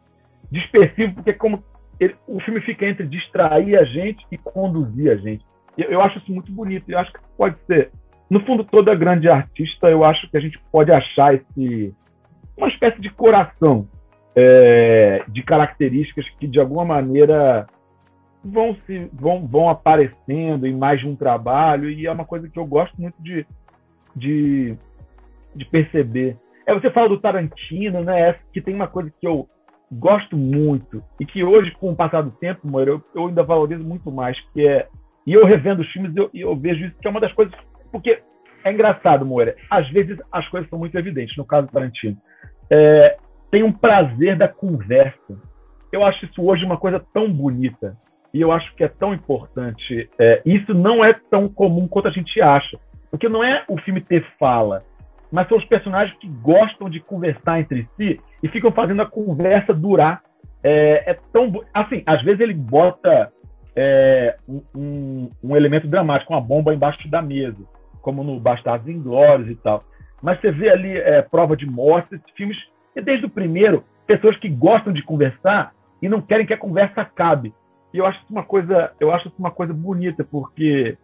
dispersivo, 0.51 1.15
porque 1.15 1.33
como 1.33 1.63
ele, 2.01 2.15
o 2.27 2.41
filme 2.41 2.61
fica 2.61 2.87
entre 2.87 3.07
distrair 3.07 3.77
a 3.77 3.85
gente 3.85 4.25
e 4.31 4.39
conduzir 4.39 5.11
a 5.11 5.17
gente. 5.17 5.45
Eu, 5.77 5.91
eu 5.91 6.01
acho 6.01 6.19
isso 6.19 6.33
muito 6.33 6.51
bonito. 6.53 6.89
Eu 6.89 6.99
acho 6.99 7.13
que 7.13 7.19
pode 7.37 7.57
ser, 7.67 7.91
no 8.31 8.41
fundo, 8.45 8.65
toda 8.65 8.95
grande 8.95 9.29
artista, 9.29 9.89
eu 9.89 10.05
acho 10.05 10.29
que 10.31 10.37
a 10.37 10.41
gente 10.41 10.59
pode 10.71 10.93
achar 10.93 11.35
esse 11.35 11.95
uma 12.57 12.69
espécie 12.69 13.01
de 13.01 13.09
coração 13.11 13.87
é, 14.35 15.25
de 15.29 15.43
características 15.43 16.29
que 16.39 16.47
de 16.47 16.59
alguma 16.59 16.85
maneira 16.85 17.67
vão 18.45 18.77
se 18.87 19.09
vão, 19.13 19.47
vão 19.47 19.69
aparecendo 19.69 20.67
em 20.67 20.77
mais 20.77 21.01
de 21.01 21.07
um 21.07 21.17
trabalho 21.17 21.89
e 21.91 22.07
é 22.07 22.13
uma 22.13 22.25
coisa 22.25 22.49
que 22.49 22.59
eu 22.59 22.67
gosto 22.67 23.01
muito 23.01 23.21
de, 23.23 23.47
de, 24.15 24.77
de 25.55 25.65
perceber. 25.67 26.37
É, 26.69 26.75
você 26.75 26.91
fala 26.91 27.09
do 27.09 27.19
Tarantino, 27.19 28.05
né? 28.05 28.37
Que 28.53 28.61
tem 28.61 28.75
uma 28.75 28.87
coisa 28.87 29.11
que 29.19 29.27
eu 29.27 29.49
gosto 29.91 30.37
muito 30.37 31.03
e 31.19 31.25
que 31.25 31.43
hoje, 31.43 31.71
com 31.73 31.91
o 31.91 31.97
passar 31.97 32.21
do 32.21 32.31
tempo, 32.31 32.69
Moira, 32.69 32.91
eu, 32.91 33.03
eu 33.15 33.27
ainda 33.27 33.43
valorizo 33.43 33.83
muito 33.83 34.13
mais, 34.13 34.39
que 34.53 34.69
é 34.69 34.87
e 35.27 35.33
eu 35.33 35.47
revendo 35.47 35.81
os 35.81 35.91
filmes 35.91 36.15
eu, 36.15 36.31
eu 36.35 36.55
vejo 36.55 36.85
isso 36.85 36.97
que 37.01 37.09
é 37.09 37.11
uma 37.11 37.21
das 37.21 37.33
coisas 37.33 37.55
porque 37.91 38.21
é 38.63 38.71
engraçado, 38.71 39.25
Moira. 39.25 39.57
Às 39.71 39.89
vezes 39.89 40.19
as 40.31 40.47
coisas 40.49 40.69
são 40.69 40.79
muito 40.79 40.97
evidentes. 40.99 41.35
No 41.39 41.47
caso 41.47 41.69
do 41.69 41.73
Tarantino, 41.73 42.19
é, 42.71 43.17
tem 43.51 43.63
um 43.63 43.73
prazer 43.73 44.37
da 44.37 44.47
conversa. 44.47 45.41
Eu 45.91 46.05
acho 46.05 46.27
isso 46.27 46.45
hoje 46.45 46.67
uma 46.67 46.77
coisa 46.77 47.03
tão 47.15 47.33
bonita 47.33 47.97
e 48.35 48.43
eu 48.43 48.53
acho 48.53 48.75
que 48.75 48.85
é 48.85 48.89
tão 48.89 49.15
importante. 49.15 50.11
É, 50.21 50.43
isso 50.45 50.75
não 50.75 51.03
é 51.03 51.15
tão 51.31 51.49
comum 51.49 51.89
quanto 51.89 52.09
a 52.09 52.13
gente 52.13 52.43
acha, 52.43 52.79
porque 53.11 53.27
não 53.27 53.43
é 53.43 53.65
o 53.69 53.79
filme 53.79 54.03
ter 54.03 54.23
fala, 54.39 54.85
mas 55.31 55.49
são 55.49 55.59
os 55.59 55.65
personagens 55.65 56.17
que 56.19 56.29
gostam 56.29 56.89
de 56.89 57.01
conversar 57.01 57.61
entre 57.61 57.89
si 57.97 58.21
e 58.43 58.49
ficam 58.49 58.73
fazendo 58.73 59.03
a 59.03 59.07
conversa 59.07 59.75
durar. 59.75 60.23
É, 60.63 61.13
é 61.13 61.19
tão 61.33 61.53
assim, 61.73 62.03
às 62.07 62.23
vezes 62.23 62.41
ele 62.41 62.55
bota 62.55 63.33
é, 63.77 64.37
um, 64.49 65.31
um, 65.43 65.57
elemento 65.57 65.87
dramático, 65.87 66.33
uma 66.33 66.41
bomba 66.41 66.75
embaixo 66.75 67.09
da 67.09 67.23
mesa, 67.23 67.59
como 68.03 68.25
no 68.25 68.41
Bastardos 68.41 68.89
Inglórios 68.89 69.49
e 69.49 69.55
tal. 69.55 69.85
Mas 70.21 70.41
você 70.41 70.51
vê 70.51 70.69
ali 70.69 70.97
é, 70.97 71.23
prova 71.23 71.57
de 71.57 71.65
morte, 71.65 72.21
filmes, 72.35 72.57
e 72.97 73.01
desde 73.01 73.27
o 73.27 73.31
primeiro, 73.31 73.85
pessoas 74.07 74.37
que 74.39 74.49
gostam 74.49 74.93
de 74.93 75.03
conversar 75.03 75.73
e 76.03 76.09
não 76.09 76.21
querem 76.21 76.45
que 76.45 76.55
a 76.55 76.59
conversa 76.59 77.03
acabe. 77.03 77.55
E 77.95 77.99
eu 77.99 78.07
acho 78.07 78.19
isso 78.19 78.33
uma 78.33 78.43
coisa, 78.43 78.93
eu 78.99 79.13
acho 79.13 79.33
uma 79.39 79.51
coisa 79.51 79.73
bonita, 79.73 80.25
porque 80.25 80.99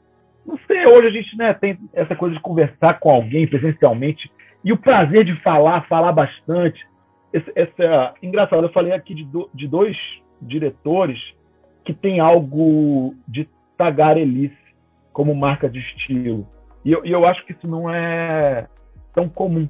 não 0.46 0.58
sei, 0.66 0.86
hoje 0.86 1.08
a 1.08 1.10
gente 1.10 1.36
né, 1.36 1.54
tem 1.54 1.78
essa 1.92 2.14
coisa 2.14 2.34
de 2.34 2.40
conversar 2.40 2.98
com 3.00 3.10
alguém 3.10 3.46
presencialmente 3.46 4.30
e 4.62 4.72
o 4.72 4.78
prazer 4.78 5.24
de 5.24 5.34
falar, 5.42 5.86
falar 5.86 6.12
bastante. 6.12 6.86
Essa, 7.32 8.14
engraçado, 8.22 8.62
eu 8.62 8.72
falei 8.72 8.92
aqui 8.92 9.14
de, 9.14 9.24
do, 9.24 9.50
de 9.52 9.66
dois 9.66 9.96
diretores 10.40 11.18
que 11.84 11.92
tem 11.92 12.20
algo 12.20 13.14
de 13.26 13.48
tagarelice 13.76 14.56
como 15.12 15.34
marca 15.34 15.68
de 15.68 15.78
estilo. 15.80 16.46
E 16.84 16.92
eu, 16.92 17.04
eu 17.04 17.26
acho 17.26 17.44
que 17.44 17.52
isso 17.52 17.66
não 17.66 17.92
é 17.92 18.66
tão 19.14 19.28
comum. 19.28 19.68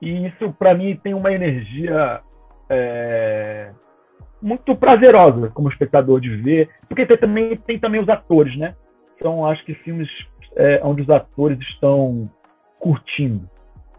E 0.00 0.26
isso, 0.26 0.52
para 0.58 0.74
mim, 0.74 0.98
tem 1.02 1.14
uma 1.14 1.32
energia 1.32 2.20
é, 2.68 3.70
muito 4.42 4.74
prazerosa 4.76 5.48
como 5.50 5.68
espectador 5.68 6.20
de 6.20 6.36
ver, 6.36 6.68
porque 6.88 7.06
tem 7.06 7.16
também, 7.16 7.56
tem 7.56 7.78
também 7.78 8.00
os 8.00 8.08
atores, 8.08 8.56
né? 8.56 8.74
São, 9.24 9.46
acho 9.46 9.64
que, 9.64 9.74
filmes 9.74 10.08
é, 10.54 10.80
onde 10.84 11.00
os 11.00 11.08
atores 11.08 11.58
estão 11.60 12.30
curtindo. 12.78 13.48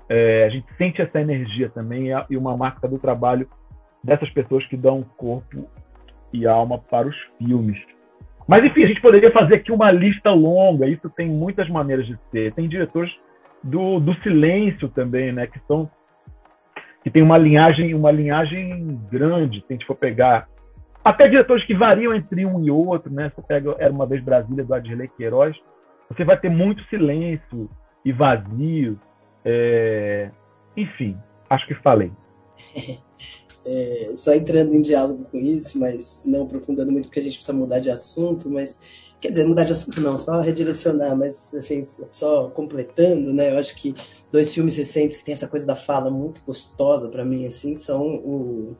É, 0.07 0.45
a 0.45 0.49
gente 0.49 0.67
sente 0.77 1.01
essa 1.01 1.19
energia 1.19 1.69
também 1.69 2.09
e 2.29 2.37
uma 2.37 2.55
marca 2.55 2.87
do 2.87 2.99
trabalho 2.99 3.49
dessas 4.03 4.29
pessoas 4.29 4.63
que 4.67 4.77
dão 4.77 5.03
corpo 5.17 5.67
e 6.31 6.45
alma 6.45 6.77
para 6.77 7.07
os 7.07 7.15
filmes. 7.39 7.81
Mas 8.47 8.63
enfim, 8.63 8.83
a 8.83 8.87
gente 8.87 9.01
poderia 9.01 9.31
fazer 9.31 9.55
aqui 9.55 9.71
uma 9.71 9.91
lista 9.91 10.31
longa. 10.31 10.87
Isso 10.87 11.09
tem 11.09 11.27
muitas 11.27 11.67
maneiras 11.67 12.05
de 12.05 12.15
ser. 12.29 12.53
Tem 12.53 12.69
diretores 12.69 13.11
do, 13.63 13.99
do 13.99 14.13
silêncio 14.21 14.87
também, 14.89 15.31
né? 15.31 15.47
Que 15.47 15.59
são 15.67 15.89
que 17.03 17.09
tem 17.09 17.23
uma 17.23 17.37
linhagem, 17.37 17.93
uma 17.93 18.11
linhagem 18.11 18.99
grande. 19.11 19.59
Se 19.61 19.65
a 19.69 19.73
gente 19.73 19.85
for 19.85 19.95
pegar 19.95 20.47
até 21.05 21.27
diretores 21.27 21.63
que 21.67 21.75
variam 21.75 22.15
entre 22.15 22.43
um 22.47 22.65
e 22.65 22.71
outro, 22.71 23.13
né? 23.13 23.31
Você 23.35 23.41
pega 23.43 23.75
Era 23.77 23.93
uma 23.93 24.07
vez 24.07 24.23
Brasília 24.23 24.63
do 24.63 24.73
Adirley 24.73 25.07
Queiroz, 25.15 25.55
você 26.09 26.25
vai 26.25 26.39
ter 26.39 26.49
muito 26.49 26.83
silêncio 26.85 27.69
e 28.03 28.11
vazio. 28.11 28.99
É... 29.45 30.31
Enfim, 30.75 31.15
acho 31.47 31.67
que 31.67 31.75
falei. 31.75 32.11
é, 32.75 34.13
só 34.15 34.33
entrando 34.33 34.73
em 34.73 34.81
diálogo 34.81 35.25
com 35.29 35.37
isso, 35.37 35.79
mas 35.79 36.23
não 36.25 36.43
aprofundando 36.43 36.91
muito 36.91 37.05
porque 37.05 37.19
a 37.19 37.23
gente 37.23 37.35
precisa 37.35 37.55
mudar 37.55 37.79
de 37.79 37.91
assunto, 37.91 38.49
mas 38.49 38.81
quer 39.21 39.29
dizer, 39.29 39.45
mudar 39.45 39.63
de 39.63 39.73
assunto 39.73 40.01
não, 40.01 40.17
só 40.17 40.41
redirecionar, 40.41 41.15
mas 41.15 41.53
assim, 41.53 41.81
só 41.83 42.49
completando, 42.49 43.31
né? 43.31 43.51
Eu 43.51 43.59
acho 43.59 43.75
que 43.75 43.93
dois 44.31 44.53
filmes 44.53 44.75
recentes 44.75 45.17
que 45.17 45.25
tem 45.25 45.33
essa 45.33 45.47
coisa 45.47 45.65
da 45.67 45.75
fala 45.75 46.09
muito 46.09 46.41
gostosa 46.45 47.09
para 47.09 47.23
mim, 47.23 47.45
assim, 47.45 47.75
são 47.75 48.01
o, 48.03 48.75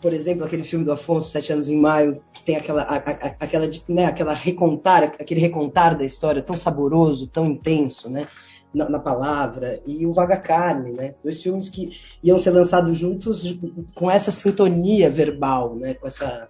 por 0.00 0.12
exemplo, 0.12 0.44
aquele 0.44 0.64
filme 0.64 0.84
do 0.84 0.92
Afonso, 0.92 1.30
Sete 1.30 1.52
Anos 1.52 1.68
em 1.68 1.80
Maio, 1.80 2.22
que 2.32 2.42
tem 2.42 2.56
aquela, 2.56 2.82
a, 2.82 2.96
a, 2.96 3.36
aquela, 3.40 3.70
né, 3.88 4.06
aquela 4.06 4.34
recontar, 4.34 5.02
aquele 5.02 5.40
recontar 5.40 5.96
da 5.96 6.04
história 6.04 6.42
tão 6.42 6.56
saboroso, 6.56 7.26
tão 7.26 7.46
intenso, 7.46 8.08
né? 8.08 8.26
na, 8.74 8.88
na, 8.88 8.98
palavra, 8.98 9.82
e 9.86 10.06
o 10.06 10.12
Vaga 10.12 10.36
Carne, 10.36 10.92
né? 10.92 11.14
Dois 11.22 11.42
filmes 11.42 11.68
que 11.68 11.90
iam 12.22 12.38
ser 12.38 12.50
lançados 12.50 12.96
juntos 12.96 13.58
com 13.94 14.10
essa 14.10 14.30
sintonia 14.30 15.10
verbal, 15.10 15.76
né? 15.76 15.94
Com 15.94 16.06
essa, 16.06 16.48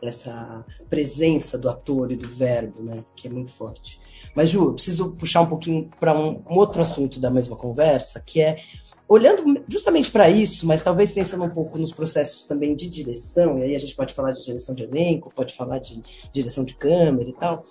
essa 0.00 0.64
presença 0.88 1.58
do 1.58 1.68
ator 1.68 2.12
e 2.12 2.16
do 2.16 2.28
verbo, 2.28 2.82
né? 2.82 3.04
Que 3.16 3.26
é 3.26 3.30
muito 3.30 3.52
forte. 3.52 4.00
Mas, 4.34 4.50
Ju, 4.50 4.64
eu 4.64 4.74
preciso 4.74 5.12
puxar 5.12 5.40
um 5.40 5.46
pouquinho 5.46 5.90
para 5.98 6.16
um, 6.16 6.42
um 6.48 6.56
outro 6.56 6.82
assunto 6.82 7.18
da 7.18 7.30
mesma 7.30 7.56
conversa, 7.56 8.20
que 8.20 8.40
é 8.40 8.58
olhando 9.08 9.64
justamente 9.68 10.10
para 10.10 10.28
isso, 10.28 10.66
mas 10.66 10.82
talvez 10.82 11.12
pensando 11.12 11.44
um 11.44 11.50
pouco 11.50 11.78
nos 11.78 11.92
processos 11.92 12.44
também 12.44 12.74
de 12.74 12.88
direção, 12.88 13.58
e 13.58 13.62
aí 13.62 13.76
a 13.76 13.78
gente 13.78 13.94
pode 13.94 14.12
falar 14.12 14.32
de 14.32 14.44
direção 14.44 14.74
de 14.74 14.82
elenco, 14.82 15.32
pode 15.34 15.54
falar 15.54 15.78
de 15.78 16.02
direção 16.32 16.64
de 16.64 16.74
câmera 16.74 17.28
e 17.28 17.32
tal, 17.32 17.64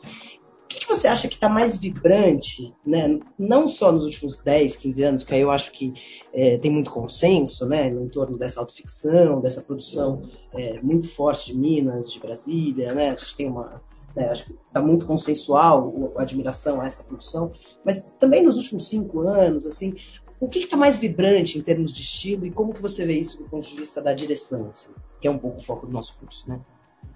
o 0.63 0.67
que, 0.67 0.79
que, 0.79 0.87
você 0.87 1.07
acha 1.07 1.27
que 1.27 1.35
está 1.35 1.47
mais 1.47 1.77
vibrante, 1.77 2.73
né? 2.85 3.19
não 3.37 3.67
só 3.67 3.91
nos 3.91 4.05
últimos 4.05 4.39
10, 4.39 4.75
15 4.77 5.03
anos, 5.03 5.23
que 5.23 5.33
aí 5.33 5.41
eu 5.41 5.51
acho 5.51 5.71
que 5.71 5.93
é, 6.33 6.57
tem 6.57 6.71
muito 6.71 6.91
consenso 6.91 7.67
né? 7.67 7.87
em 7.87 8.09
torno 8.09 8.37
dessa 8.37 8.59
autoficção, 8.59 9.39
dessa 9.39 9.61
produção 9.61 10.23
é, 10.53 10.81
muito 10.81 11.07
forte 11.07 11.51
de 11.51 11.57
Minas, 11.57 12.11
de 12.11 12.19
Brasília, 12.19 12.93
né? 12.93 13.09
a 13.09 13.15
gente 13.15 13.35
tem 13.35 13.47
uma. 13.47 13.81
Né, 14.15 14.29
acho 14.29 14.45
que 14.45 14.53
está 14.53 14.81
muito 14.81 15.05
consensual 15.05 16.13
a 16.15 16.21
admiração 16.21 16.79
a 16.79 16.85
essa 16.85 17.03
produção, 17.03 17.51
mas 17.83 18.09
também 18.17 18.43
nos 18.43 18.55
últimos 18.55 18.87
cinco 18.87 19.27
anos, 19.27 19.65
assim, 19.65 19.93
o 20.39 20.49
que 20.49 20.59
está 20.59 20.75
mais 20.75 20.97
vibrante 20.97 21.57
em 21.57 21.61
termos 21.61 21.93
de 21.93 22.01
estilo 22.01 22.45
e 22.45 22.51
como 22.51 22.73
que 22.73 22.81
você 22.81 23.05
vê 23.05 23.13
isso 23.13 23.41
do 23.41 23.49
ponto 23.49 23.67
de 23.67 23.75
vista 23.75 24.01
da 24.01 24.13
direção, 24.13 24.69
assim, 24.71 24.93
que 25.21 25.27
é 25.27 25.31
um 25.31 25.37
pouco 25.37 25.57
o 25.57 25.63
foco 25.63 25.87
do 25.87 25.93
nosso 25.93 26.19
curso, 26.19 26.49
né? 26.49 26.59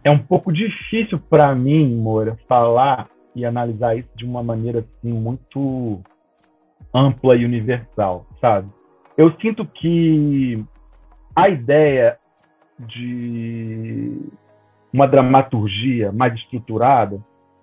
É 0.03 0.11
um 0.11 0.19
pouco 0.19 0.51
difícil 0.51 1.19
para 1.19 1.53
mim, 1.53 1.95
Moura, 1.95 2.37
falar 2.47 3.09
e 3.35 3.45
analisar 3.45 3.97
isso 3.97 4.09
de 4.15 4.25
uma 4.25 4.41
maneira 4.41 4.79
assim 4.79 5.11
muito 5.11 5.99
ampla 6.93 7.35
e 7.35 7.45
universal, 7.45 8.25
sabe? 8.39 8.69
Eu 9.17 9.33
sinto 9.41 9.65
que 9.65 10.63
a 11.35 11.49
ideia 11.49 12.17
de 12.79 14.17
uma 14.93 15.07
dramaturgia 15.07 16.11
mais 16.11 16.33
estruturada, 16.35 17.21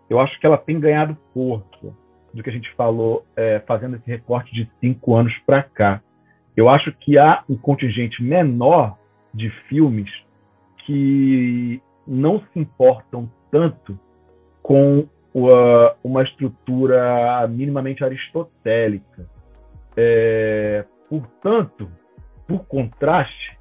eu 0.09 0.21
acho 0.21 0.39
que 0.39 0.47
ela 0.47 0.59
tem 0.59 0.79
ganhado 0.79 1.17
força 1.33 1.95
do 2.37 2.43
que 2.43 2.51
a 2.51 2.53
gente 2.53 2.71
falou 2.75 3.25
é, 3.35 3.61
fazendo 3.61 3.97
esse 3.97 4.07
recorte 4.07 4.53
de 4.53 4.71
cinco 4.81 5.15
anos 5.15 5.33
para 5.47 5.63
cá. 5.63 6.01
Eu 6.57 6.69
acho 6.69 6.93
que 6.93 7.19
há 7.19 7.43
um 7.49 7.57
contingente 7.57 8.23
menor 8.23 8.97
de 9.33 9.51
filmes 9.69 10.11
que 10.85 11.81
não 12.07 12.41
se 12.41 12.59
importam 12.59 13.31
tanto 13.51 13.99
com 14.63 15.09
uma 16.03 16.23
estrutura 16.23 17.47
minimamente 17.49 18.03
aristotélica. 18.03 19.29
É, 19.95 20.85
portanto, 21.11 21.91
por 22.47 22.65
contraste, 22.67 23.59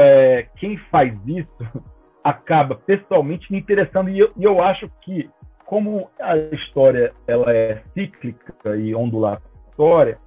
é, 0.00 0.46
quem 0.56 0.76
faz 0.90 1.12
isso 1.26 1.82
acaba 2.22 2.76
pessoalmente 2.76 3.50
me 3.50 3.58
interessando 3.58 4.10
e 4.10 4.18
eu, 4.18 4.32
e 4.36 4.44
eu, 4.44 4.62
acho 4.62 4.88
que 5.02 5.28
como 5.66 6.10
a 6.20 6.36
história 6.36 7.12
ela 7.26 7.52
é 7.52 7.82
cíclica 7.94 8.76
e 8.76 8.94
ondulatória, 8.94 10.18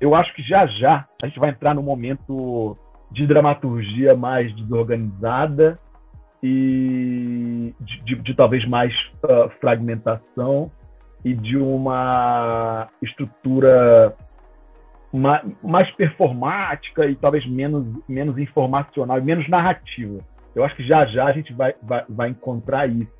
eu 0.00 0.14
acho 0.14 0.34
que 0.34 0.42
já 0.42 0.66
já 0.66 1.06
a 1.22 1.26
gente 1.26 1.38
vai 1.38 1.50
entrar 1.50 1.74
no 1.74 1.82
momento 1.82 2.76
de 3.10 3.26
dramaturgia 3.26 4.16
mais 4.16 4.54
desorganizada 4.56 5.78
e 6.42 7.74
de, 7.80 8.00
de, 8.02 8.14
de 8.16 8.34
talvez 8.34 8.66
mais 8.66 8.92
uh, 9.24 9.48
fragmentação 9.60 10.70
e 11.24 11.34
de 11.34 11.56
uma 11.56 12.88
estrutura 13.00 14.14
mais, 15.12 15.42
mais 15.62 15.90
performática 15.92 17.06
e 17.06 17.14
talvez 17.14 17.46
menos, 17.46 17.86
menos 18.08 18.36
informacional 18.38 19.18
e 19.18 19.22
menos 19.22 19.48
narrativa. 19.48 20.20
Eu 20.54 20.64
acho 20.64 20.74
que 20.74 20.86
já 20.86 21.06
já 21.06 21.26
a 21.26 21.32
gente 21.32 21.52
vai, 21.52 21.74
vai, 21.82 22.04
vai 22.08 22.28
encontrar 22.30 22.88
isso. 22.88 23.12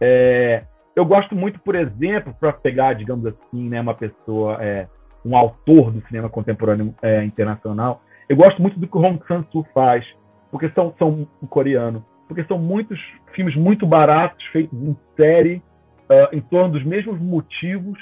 É, 0.00 0.64
eu 0.94 1.04
gosto 1.04 1.34
muito, 1.34 1.58
por 1.60 1.74
exemplo, 1.74 2.34
para 2.38 2.52
pegar, 2.52 2.94
digamos 2.94 3.26
assim, 3.26 3.68
né, 3.68 3.80
uma 3.80 3.94
pessoa, 3.94 4.58
é, 4.60 4.86
um 5.24 5.36
autor 5.36 5.90
do 5.90 6.00
cinema 6.06 6.28
contemporâneo 6.28 6.94
é, 7.02 7.24
internacional, 7.24 8.02
eu 8.28 8.36
gosto 8.36 8.60
muito 8.60 8.78
do 8.78 8.86
que 8.86 8.96
o 8.96 9.00
Hong 9.00 9.20
Sang-soo 9.26 9.66
faz, 9.74 10.04
porque 10.50 10.68
são, 10.70 10.94
são 10.98 11.26
um 11.42 11.46
coreano 11.46 12.04
porque 12.32 12.44
são 12.44 12.58
muitos 12.58 12.98
filmes 13.34 13.54
muito 13.54 13.86
baratos, 13.86 14.42
feitos 14.46 14.78
em 14.82 14.96
série, 15.16 15.62
uh, 16.08 16.34
em 16.34 16.40
torno 16.40 16.72
dos 16.72 16.84
mesmos 16.84 17.20
motivos 17.20 17.98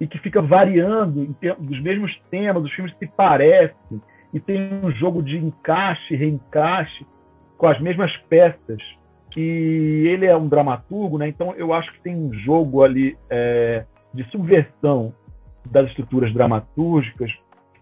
e 0.00 0.06
que 0.06 0.18
fica 0.18 0.42
variando 0.42 1.22
em 1.22 1.32
termos 1.34 1.66
dos 1.66 1.80
mesmos 1.80 2.20
temas, 2.30 2.64
os 2.64 2.72
filmes 2.72 2.94
se 2.98 3.06
parecem 3.06 4.02
e 4.34 4.40
tem 4.40 4.74
um 4.82 4.90
jogo 4.90 5.22
de 5.22 5.36
encaixe, 5.36 6.16
reencaixe 6.16 7.06
com 7.56 7.68
as 7.68 7.80
mesmas 7.80 8.14
peças. 8.28 8.82
E 9.38 10.08
ele 10.08 10.26
é 10.26 10.36
um 10.36 10.48
dramaturgo, 10.48 11.18
né? 11.18 11.28
Então 11.28 11.54
eu 11.56 11.72
acho 11.72 11.92
que 11.92 12.00
tem 12.00 12.16
um 12.16 12.32
jogo 12.32 12.82
ali 12.82 13.16
é, 13.28 13.84
de 14.12 14.24
subversão 14.30 15.12
das 15.70 15.88
estruturas 15.88 16.32
dramatúrgicas. 16.32 17.30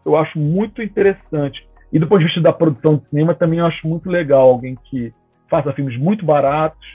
Eu 0.05 0.17
acho 0.17 0.39
muito 0.39 0.83
interessante. 0.83 1.67
E 1.93 1.99
do 1.99 2.07
ponto 2.07 2.19
de 2.19 2.27
vista 2.27 2.41
da 2.41 2.53
produção 2.53 2.97
de 2.97 3.09
cinema 3.09 3.35
também 3.35 3.61
eu 3.61 3.67
acho 3.67 3.87
muito 3.87 4.11
legal 4.11 4.49
alguém 4.49 4.77
que 4.91 5.13
faça 5.49 5.73
filmes 5.73 5.99
muito 5.99 6.25
baratos, 6.25 6.87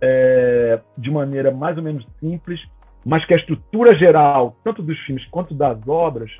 é, 0.00 0.80
de 0.96 1.10
maneira 1.10 1.50
mais 1.50 1.76
ou 1.76 1.82
menos 1.82 2.04
simples, 2.18 2.60
mas 3.04 3.24
que 3.24 3.34
a 3.34 3.36
estrutura 3.36 3.94
geral, 3.94 4.56
tanto 4.64 4.82
dos 4.82 4.98
filmes 5.00 5.24
quanto 5.26 5.54
das 5.54 5.78
obras, 5.86 6.30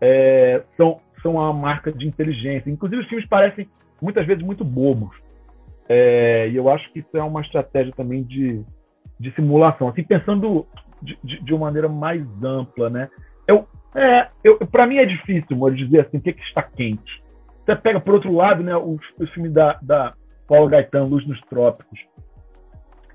é, 0.00 0.62
são, 0.76 1.00
são 1.22 1.32
uma 1.32 1.52
marca 1.52 1.92
de 1.92 2.06
inteligência. 2.06 2.70
Inclusive, 2.70 3.02
os 3.02 3.08
filmes 3.08 3.28
parecem 3.28 3.68
muitas 4.00 4.26
vezes 4.26 4.42
muito 4.42 4.64
bobos. 4.64 5.14
É, 5.92 6.48
e 6.48 6.54
eu 6.54 6.70
acho 6.70 6.88
que 6.92 7.00
isso 7.00 7.16
é 7.16 7.22
uma 7.22 7.40
estratégia 7.40 7.92
também 7.96 8.22
de, 8.22 8.64
de 9.18 9.34
simulação. 9.34 9.88
Assim, 9.88 10.04
pensando 10.04 10.64
de, 11.02 11.18
de, 11.42 11.52
uma 11.52 11.66
maneira 11.66 11.88
mais 11.88 12.22
ampla, 12.44 12.88
né? 12.88 13.08
Eu, 13.44 13.66
é, 13.96 14.28
eu, 14.44 14.58
para 14.68 14.86
mim 14.86 14.98
é 14.98 15.04
difícil, 15.04 15.48
amor, 15.50 15.74
dizer 15.74 16.06
assim, 16.06 16.18
o 16.18 16.20
que, 16.20 16.32
que 16.32 16.42
está 16.42 16.62
quente. 16.62 17.20
Você 17.66 17.74
pega, 17.74 17.98
por 17.98 18.14
outro 18.14 18.32
lado, 18.32 18.62
né, 18.62 18.76
o, 18.76 19.00
o 19.18 19.26
filme 19.34 19.48
da, 19.48 19.80
da 19.82 20.14
Paula 20.46 20.70
Gaetan, 20.70 21.06
Luz 21.06 21.26
nos 21.26 21.40
Trópicos. 21.42 21.98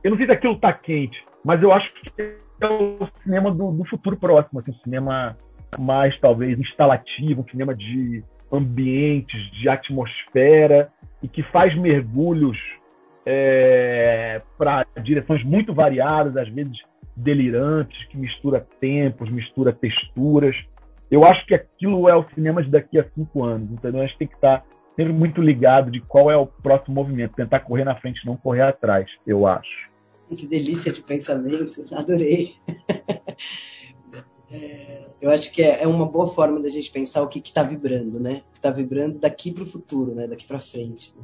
Eu 0.04 0.12
não 0.12 0.18
sei 0.18 0.26
se 0.26 0.34
aquilo 0.34 0.56
está 0.56 0.74
quente, 0.74 1.18
mas 1.46 1.64
eu 1.64 1.72
acho 1.72 1.90
que 1.94 2.12
é 2.20 2.68
o 2.68 3.08
cinema 3.24 3.52
do, 3.52 3.72
do 3.72 3.86
futuro 3.86 4.18
próximo, 4.18 4.60
assim, 4.60 4.72
um 4.72 4.84
cinema 4.84 5.38
mais, 5.80 6.20
talvez, 6.20 6.60
instalativo, 6.60 7.40
um 7.40 7.50
cinema 7.50 7.74
de 7.74 8.22
ambientes, 8.52 9.52
de 9.52 9.70
atmosfera, 9.70 10.92
e 11.26 11.28
que 11.28 11.42
faz 11.42 11.76
mergulhos 11.76 12.56
é, 13.26 14.40
para 14.60 14.86
direções 15.04 15.44
muito 15.44 15.74
variadas, 15.74 16.38
às 16.38 16.48
vezes 16.50 16.78
delirantes, 17.16 17.98
que 18.10 18.18
mistura 18.18 18.68
tempos, 18.80 19.28
mistura 19.32 19.74
texturas. 19.74 20.56
Eu 21.10 21.26
acho 21.26 21.44
que 21.48 21.56
aquilo 21.56 22.08
é 22.08 22.16
o 22.16 22.30
cinema 22.36 22.62
de 22.62 22.70
daqui 22.70 23.00
a 23.00 23.10
cinco 23.16 23.44
anos, 23.44 23.72
então 23.72 24.00
a 24.00 24.06
gente 24.06 24.20
tem 24.20 24.28
que 24.28 24.36
estar 24.36 24.64
sempre 24.96 25.14
muito 25.14 25.42
ligado 25.42 25.90
de 25.90 26.00
qual 26.00 26.30
é 26.30 26.38
o 26.38 26.46
próximo 26.46 26.94
movimento, 26.94 27.34
tentar 27.36 27.62
correr 27.62 27.86
na 27.86 27.96
frente, 27.96 28.24
não 28.24 28.38
correr 28.38 28.62
atrás, 28.62 29.10
eu 29.26 29.48
acho. 29.48 29.90
Que 30.30 30.46
delícia 30.46 30.94
de 30.94 31.02
pensamento, 31.02 31.84
adorei. 31.92 32.54
É, 34.52 35.08
eu 35.22 35.32
acho 35.32 35.52
que 35.52 35.62
é, 35.62 35.84
é, 35.84 35.88
uma 35.88 36.06
boa 36.06 36.28
forma 36.28 36.62
da 36.62 36.70
gente 36.70 36.92
pensar 36.92 37.24
o 37.24 37.28
que 37.28 37.40
está 37.40 37.64
vibrando, 37.64 38.20
né? 38.20 38.44
O 38.50 38.52
que 38.52 38.60
está 38.60 38.70
vibrando 38.70 39.20
daqui 39.20 39.52
para 39.52 39.64
o 39.64 39.68
futuro, 39.68 40.14
né? 40.14 40.28
Daqui 40.28 40.46
para 40.46 40.60
frente. 40.60 41.14
Né? 41.18 41.24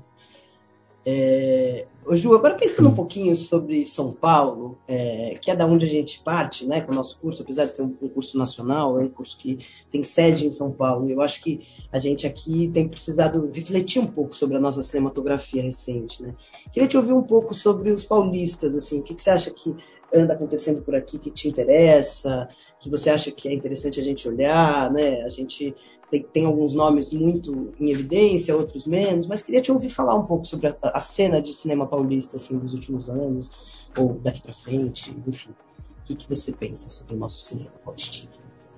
É, 1.04 1.88
ô 2.06 2.16
Ju, 2.16 2.36
agora 2.36 2.56
pensando 2.56 2.90
um 2.90 2.94
pouquinho 2.94 3.36
sobre 3.36 3.84
São 3.86 4.14
Paulo, 4.14 4.78
é, 4.88 5.36
que 5.42 5.50
é 5.50 5.56
da 5.56 5.66
onde 5.66 5.86
a 5.86 5.90
gente 5.90 6.22
parte, 6.22 6.66
né, 6.68 6.82
com 6.82 6.92
o 6.92 6.96
nosso 6.96 7.18
curso, 7.20 7.42
apesar 7.42 7.66
de 7.66 7.74
ser 7.74 7.82
um, 7.82 7.96
um, 8.02 8.08
curso 8.08 8.38
nacional, 8.38 9.00
é 9.00 9.04
um 9.04 9.10
curso 9.10 9.36
que 9.38 9.58
tem 9.90 10.04
sede 10.04 10.46
em 10.46 10.52
São 10.52 10.72
Paulo. 10.72 11.10
Eu 11.10 11.22
acho 11.22 11.42
que 11.42 11.68
a 11.92 11.98
gente 11.98 12.28
aqui 12.28 12.70
tem 12.70 12.88
precisado 12.88 13.50
refletir 13.52 14.00
um 14.00 14.08
pouco 14.08 14.36
sobre 14.36 14.58
a 14.58 14.60
nossa 14.60 14.84
cinematografia 14.84 15.64
recente, 15.64 16.22
né? 16.22 16.36
Queria 16.72 16.88
te 16.88 16.98
ouvir 16.98 17.14
um 17.14 17.24
pouco 17.24 17.54
sobre 17.56 17.90
os 17.90 18.06
paulistas, 18.06 18.76
assim, 18.76 19.00
o 19.00 19.04
que, 19.04 19.16
que 19.16 19.22
você 19.22 19.32
acha 19.32 19.52
que 19.52 19.76
anda 20.14 20.34
acontecendo 20.34 20.82
por 20.82 20.94
aqui 20.94 21.18
que 21.18 21.32
te 21.32 21.48
interessa, 21.48 22.48
que 22.80 22.90
você 22.90 23.10
acha 23.10 23.32
que 23.32 23.48
é 23.48 23.54
interessante 23.54 24.00
a 24.00 24.04
gente 24.04 24.28
olhar, 24.28 24.92
né? 24.92 25.24
A 25.24 25.30
gente 25.30 25.74
tem, 26.12 26.22
tem, 26.22 26.46
alguns 26.46 26.76
nomes 26.76 27.12
muito 27.12 27.74
em 27.80 27.90
evidência, 27.90 28.56
outros 28.56 28.86
menos, 28.86 29.26
mas 29.26 29.42
queria 29.42 29.62
te 29.62 29.72
ouvir 29.72 29.90
falar 29.90 30.14
um 30.14 30.26
pouco 30.26 30.46
sobre 30.46 30.68
a, 30.68 30.76
a 30.84 31.00
cena 31.00 31.42
de 31.42 31.54
cinema 31.54 31.88
paulista 31.88 32.36
assim 32.36 32.60
dos 32.60 32.74
últimos 32.74 33.10
anos 33.10 33.88
ou 33.98 34.14
daqui 34.16 34.42
para 34.42 34.52
frente, 34.52 35.12
enfim. 35.26 35.52
O 35.52 36.04
que, 36.04 36.16
que, 36.16 36.28
você 36.28 36.52
pensa 36.52 36.90
sobre 36.90 37.16
o 37.16 37.18
nosso 37.18 37.42
cinema 37.44 37.72
paulistino? 37.84 38.34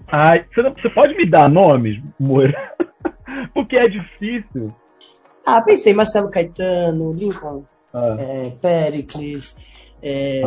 Ai, 0.08 0.46
você, 0.54 0.62
você 0.62 0.90
pode 0.90 1.16
me 1.16 1.28
dar 1.30 1.50
nomes, 1.50 2.02
Moura? 2.20 2.54
Porque 3.54 3.76
é 3.76 3.88
difícil. 3.88 4.74
Ah, 5.46 5.62
pensei 5.62 5.94
Marcelo 5.94 6.30
Caetano, 6.30 7.14
Lincoln, 7.14 7.64
ah. 7.94 8.16
é, 8.20 8.50
Pericles, 8.52 9.56
é, 10.02 10.42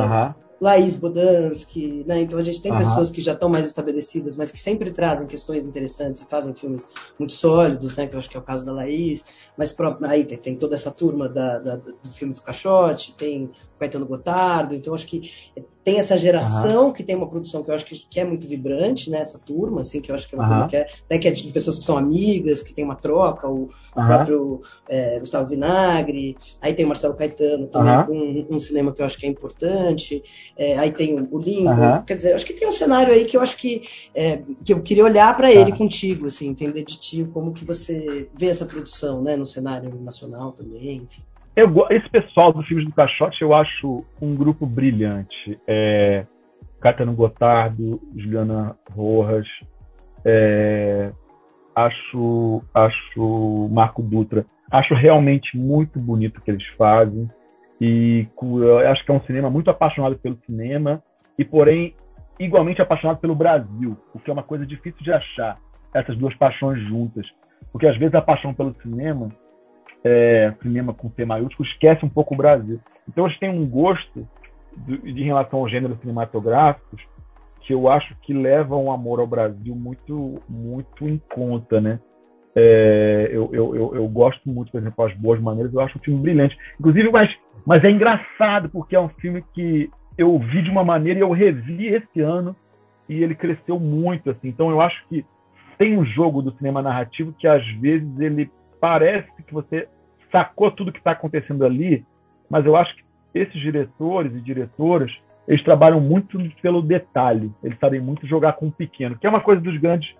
Laís 0.60 0.94
Bodansky, 0.94 2.04
né? 2.06 2.22
Então 2.22 2.38
a 2.38 2.42
gente 2.42 2.62
tem 2.62 2.72
uhum. 2.72 2.78
pessoas 2.78 3.10
que 3.10 3.20
já 3.20 3.32
estão 3.32 3.48
mais 3.48 3.66
estabelecidas, 3.66 4.36
mas 4.36 4.50
que 4.50 4.58
sempre 4.58 4.90
trazem 4.90 5.26
questões 5.26 5.66
interessantes 5.66 6.22
e 6.22 6.28
fazem 6.28 6.54
filmes 6.54 6.86
muito 7.18 7.34
sólidos, 7.34 7.94
né? 7.94 8.06
Que 8.06 8.14
eu 8.14 8.18
acho 8.18 8.30
que 8.30 8.36
é 8.36 8.40
o 8.40 8.42
caso 8.42 8.64
da 8.64 8.72
Laís. 8.72 9.24
Mas 9.56 9.76
aí 10.04 10.24
tem, 10.24 10.38
tem 10.38 10.56
toda 10.56 10.74
essa 10.74 10.90
turma 10.90 11.28
da, 11.28 11.58
da, 11.58 11.76
do 11.76 12.12
filme 12.12 12.32
do 12.32 12.40
Caixote, 12.40 13.14
tem 13.14 13.44
o 13.44 13.78
Caetano 13.78 14.06
Gotardo. 14.06 14.74
Então 14.74 14.94
acho 14.94 15.06
que 15.06 15.30
tem 15.86 15.98
essa 16.00 16.18
geração 16.18 16.86
uhum. 16.86 16.92
que 16.92 17.04
tem 17.04 17.14
uma 17.14 17.28
produção 17.28 17.62
que 17.62 17.70
eu 17.70 17.74
acho 17.74 17.84
que, 17.84 17.94
que, 18.10 18.18
é 18.18 18.24
muito 18.24 18.44
vibrante, 18.44 19.08
né? 19.08 19.18
Essa 19.18 19.38
turma, 19.38 19.82
assim, 19.82 20.00
que 20.00 20.10
eu 20.10 20.16
acho 20.16 20.28
que 20.28 20.34
é 20.34 20.38
uma 20.38 20.44
uhum. 20.44 20.50
turma 20.50 20.68
que 20.68 20.76
é, 20.76 20.86
né, 21.08 21.18
que 21.18 21.28
é 21.28 21.30
de 21.30 21.52
pessoas 21.52 21.78
que 21.78 21.84
são 21.84 21.96
amigas, 21.96 22.60
que 22.60 22.74
tem 22.74 22.84
uma 22.84 22.96
troca, 22.96 23.48
o, 23.48 23.68
próprio 23.94 24.62
é, 24.88 25.20
Gustavo 25.20 25.48
Vinagre, 25.48 26.36
aí 26.60 26.74
tem 26.74 26.84
o 26.84 26.88
Marcelo 26.88 27.14
Caetano 27.14 27.68
também, 27.68 27.94
um, 28.50 28.56
um, 28.56 28.58
cinema 28.58 28.92
que 28.92 29.00
eu 29.00 29.06
acho 29.06 29.16
que 29.16 29.26
é 29.26 29.28
importante, 29.28 30.24
é, 30.56 30.78
aí 30.78 30.92
tem 30.92 31.28
o 31.30 31.38
Lingo, 31.38 32.02
quer 32.06 32.16
dizer, 32.16 32.34
acho 32.34 32.46
que 32.46 32.52
tem 32.52 32.68
um 32.68 32.72
cenário 32.72 33.12
aí 33.12 33.24
que 33.24 33.36
eu 33.36 33.40
acho 33.40 33.56
que, 33.56 33.82
é, 34.14 34.42
que 34.64 34.72
eu 34.72 34.82
queria 34.82 35.04
olhar 35.04 35.36
para 35.36 35.50
ele 35.50 35.70
tá. 35.70 35.76
contigo, 35.76 36.26
assim, 36.26 36.48
entender 36.48 36.84
de 36.84 36.98
ti 36.98 37.24
como 37.32 37.52
que 37.52 37.64
você 37.64 38.28
vê 38.38 38.46
essa 38.48 38.66
produção, 38.66 39.22
né, 39.22 39.36
no 39.36 39.46
cenário 39.46 39.94
nacional 40.00 40.52
também, 40.52 40.96
enfim. 40.98 41.22
Eu, 41.56 41.70
esse 41.90 42.08
pessoal 42.10 42.52
dos 42.52 42.66
filmes 42.66 42.84
do 42.84 42.92
Caixote 42.92 43.40
eu 43.40 43.54
acho 43.54 44.04
um 44.20 44.36
grupo 44.36 44.66
brilhante. 44.66 45.58
É, 45.66 46.26
Catano 46.80 47.14
Gotardo, 47.14 47.98
Juliana 48.14 48.76
Rojas, 48.94 49.46
é, 50.22 51.10
acho, 51.74 52.62
acho 52.74 53.68
Marco 53.70 54.02
Dutra. 54.02 54.44
Acho 54.70 54.94
realmente 54.94 55.56
muito 55.56 55.98
bonito 55.98 56.38
o 56.38 56.40
que 56.42 56.50
eles 56.50 56.66
fazem. 56.76 57.30
E 57.80 58.26
acho 58.90 59.04
que 59.04 59.10
é 59.10 59.14
um 59.14 59.22
cinema 59.22 59.50
muito 59.50 59.70
apaixonado 59.70 60.16
pelo 60.16 60.38
cinema 60.46 61.02
e, 61.38 61.44
porém, 61.44 61.94
igualmente 62.40 62.80
apaixonado 62.80 63.18
pelo 63.18 63.34
Brasil, 63.34 63.96
o 64.14 64.18
que 64.18 64.30
é 64.30 64.32
uma 64.32 64.42
coisa 64.42 64.64
difícil 64.64 65.02
de 65.02 65.12
achar, 65.12 65.58
essas 65.92 66.16
duas 66.16 66.34
paixões 66.36 66.80
juntas. 66.88 67.26
Porque 67.72 67.86
às 67.86 67.96
vezes 67.98 68.14
a 68.14 68.22
paixão 68.22 68.54
pelo 68.54 68.74
cinema 68.80 69.28
é, 70.04 70.54
cinema 70.62 70.94
com 70.94 71.10
C 71.10 71.24
maiúsculo 71.24 71.68
esquece 71.68 72.04
um 72.04 72.08
pouco 72.08 72.34
o 72.34 72.36
Brasil. 72.36 72.80
Então 73.08 73.26
eles 73.26 73.38
têm 73.38 73.50
um 73.50 73.68
gosto 73.68 74.26
de 74.86 75.22
relação 75.22 75.60
aos 75.60 75.70
gêneros 75.70 75.98
cinematográficos 76.00 77.02
que 77.62 77.74
eu 77.74 77.88
acho 77.88 78.14
que 78.20 78.32
leva 78.32 78.76
um 78.76 78.92
amor 78.92 79.18
ao 79.18 79.26
Brasil 79.26 79.74
muito 79.74 80.40
muito 80.48 81.08
em 81.08 81.18
conta, 81.34 81.80
né? 81.80 81.98
É, 82.58 83.28
eu, 83.30 83.50
eu, 83.52 83.76
eu, 83.76 83.94
eu, 83.96 84.08
gosto 84.08 84.48
muito, 84.48 84.72
por 84.72 84.80
exemplo, 84.80 85.04
As 85.04 85.14
Boas 85.14 85.38
Maneiras, 85.38 85.74
eu 85.74 85.80
acho 85.80 85.98
um 85.98 86.00
filme 86.00 86.22
brilhante. 86.22 86.56
Inclusive, 86.80 87.10
mas, 87.10 87.30
mas 87.66 87.84
é 87.84 87.90
engraçado, 87.90 88.70
porque 88.70 88.96
é 88.96 89.00
um 89.00 89.10
filme 89.10 89.44
que 89.52 89.90
eu 90.16 90.38
vi 90.38 90.62
de 90.62 90.70
uma 90.70 90.82
maneira 90.82 91.18
e 91.18 91.22
eu 91.22 91.30
revi 91.30 91.88
esse 91.88 92.20
ano 92.20 92.56
e 93.06 93.22
ele 93.22 93.34
cresceu 93.34 93.78
muito, 93.78 94.30
assim. 94.30 94.48
Então 94.48 94.70
eu 94.70 94.80
acho 94.80 95.06
que 95.08 95.22
tem 95.76 95.98
um 95.98 96.06
jogo 96.06 96.40
do 96.40 96.56
cinema 96.56 96.80
narrativo 96.80 97.34
que 97.38 97.46
às 97.46 97.64
vezes 97.78 98.08
ele 98.18 98.50
parece 98.80 99.30
que 99.46 99.52
você 99.52 99.86
sacou 100.32 100.70
tudo 100.70 100.92
que 100.92 100.98
está 100.98 101.10
acontecendo 101.10 101.62
ali, 101.62 102.06
mas 102.48 102.64
eu 102.64 102.74
acho 102.74 102.96
que 102.96 103.04
esses 103.34 103.60
diretores 103.60 104.34
e 104.34 104.40
diretoras 104.40 105.12
eles 105.46 105.62
trabalham 105.62 106.00
muito 106.00 106.38
pelo 106.60 106.82
detalhe, 106.82 107.52
eles 107.62 107.78
sabem 107.78 108.00
muito 108.00 108.26
jogar 108.26 108.54
com 108.54 108.66
o 108.66 108.72
pequeno, 108.72 109.16
que 109.16 109.26
é 109.26 109.30
uma 109.30 109.40
coisa 109.40 109.60
dos 109.60 109.76
grandes 109.76 110.12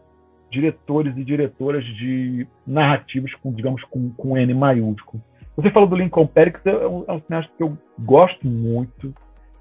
diretores 0.51 1.17
e 1.17 1.25
diretoras 1.25 1.85
de 1.85 2.47
narrativas 2.67 3.33
com, 3.37 3.53
digamos, 3.53 3.83
com, 3.85 4.11
com 4.11 4.37
N 4.37 4.55
maiúsculo. 4.55 5.23
Você 5.57 5.71
falou 5.71 5.89
do 5.89 5.97
Lincoln 5.97 6.27
Perix, 6.27 6.61
é 6.67 6.87
um, 6.87 7.05
é 7.09 7.13
um 7.13 7.21
cineasta 7.23 7.53
que 7.57 7.63
eu 7.63 7.77
gosto 7.99 8.47
muito 8.47 9.15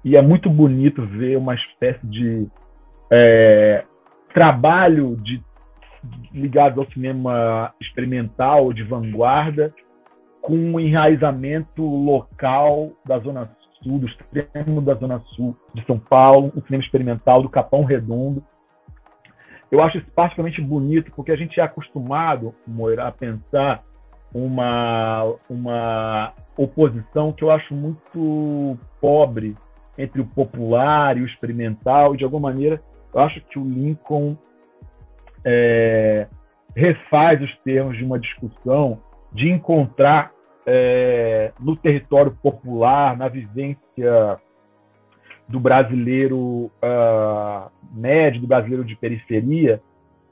e 0.04 0.16
é 0.16 0.22
muito 0.22 0.50
bonito 0.50 1.04
ver 1.06 1.36
uma 1.36 1.54
espécie 1.54 2.06
de 2.06 2.46
é, 3.10 3.84
trabalho 4.32 5.16
de 5.16 5.42
ligado 6.32 6.80
ao 6.80 6.90
cinema 6.92 7.72
experimental 7.80 8.72
de 8.72 8.82
vanguarda 8.82 9.74
com 10.40 10.54
um 10.54 10.78
enraizamento 10.78 11.82
local 11.82 12.92
da 13.04 13.18
Zona 13.18 13.50
Sul, 13.82 13.98
do 13.98 14.06
extremo 14.06 14.80
da 14.80 14.94
Zona 14.94 15.18
Sul 15.34 15.56
de 15.74 15.84
São 15.86 15.98
Paulo, 15.98 16.52
um 16.54 16.62
cinema 16.62 16.84
experimental 16.84 17.42
do 17.42 17.48
Capão 17.48 17.82
Redondo. 17.82 18.44
Eu 19.70 19.82
acho 19.82 19.98
isso 19.98 20.10
particularmente 20.14 20.60
bonito, 20.60 21.12
porque 21.14 21.32
a 21.32 21.36
gente 21.36 21.58
é 21.58 21.62
acostumado, 21.62 22.54
Moira, 22.66 23.08
a 23.08 23.12
pensar 23.12 23.82
uma, 24.32 25.34
uma 25.48 26.32
oposição 26.56 27.32
que 27.32 27.42
eu 27.42 27.50
acho 27.50 27.74
muito 27.74 28.78
pobre 29.00 29.56
entre 29.98 30.20
o 30.20 30.26
popular 30.26 31.16
e 31.16 31.22
o 31.22 31.26
experimental, 31.26 32.14
e 32.14 32.18
de 32.18 32.24
alguma 32.24 32.50
maneira 32.50 32.80
eu 33.14 33.20
acho 33.20 33.40
que 33.46 33.58
o 33.58 33.64
Lincoln 33.64 34.36
é, 35.44 36.28
refaz 36.74 37.40
os 37.40 37.56
termos 37.58 37.96
de 37.96 38.04
uma 38.04 38.18
discussão 38.18 39.00
de 39.32 39.50
encontrar 39.50 40.32
é, 40.66 41.52
no 41.58 41.76
território 41.76 42.32
popular, 42.42 43.16
na 43.16 43.28
vivência 43.28 44.38
do 45.48 45.60
brasileiro 45.60 46.70
uh, 46.82 47.70
médio, 47.92 48.40
do 48.40 48.46
brasileiro 48.46 48.84
de 48.84 48.96
periferia, 48.96 49.80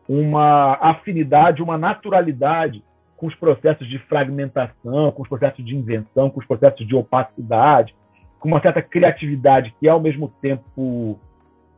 uma 0.09 0.75
afinidade, 0.81 1.63
uma 1.63 1.79
naturalidade 1.79 2.83
com 3.17 3.27
os 3.27 3.35
processos 3.37 3.89
de 3.89 3.99
fragmentação, 4.01 5.13
com 5.13 5.23
os 5.23 5.29
processos 5.29 5.65
de 5.65 5.77
invenção, 5.77 6.29
com 6.31 6.41
os 6.41 6.47
processos 6.47 6.87
de 6.87 6.95
opacidade, 6.95 7.95
com 8.39 8.49
uma 8.49 8.61
certa 8.61 8.83
criatividade 8.83 9.75
que 9.79 9.87
é 9.89 9.91
ao 9.91 10.01
mesmo 10.01 10.29
tempo 10.43 11.19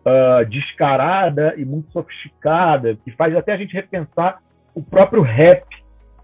uh, 0.06 0.44
descarada 0.48 1.54
e 1.56 1.64
muito 1.64 1.92
sofisticada, 1.92 2.96
que 3.04 3.10
faz 3.12 3.36
até 3.36 3.52
a 3.52 3.56
gente 3.56 3.74
repensar 3.74 4.40
o 4.74 4.82
próprio 4.82 5.22
rap 5.22 5.64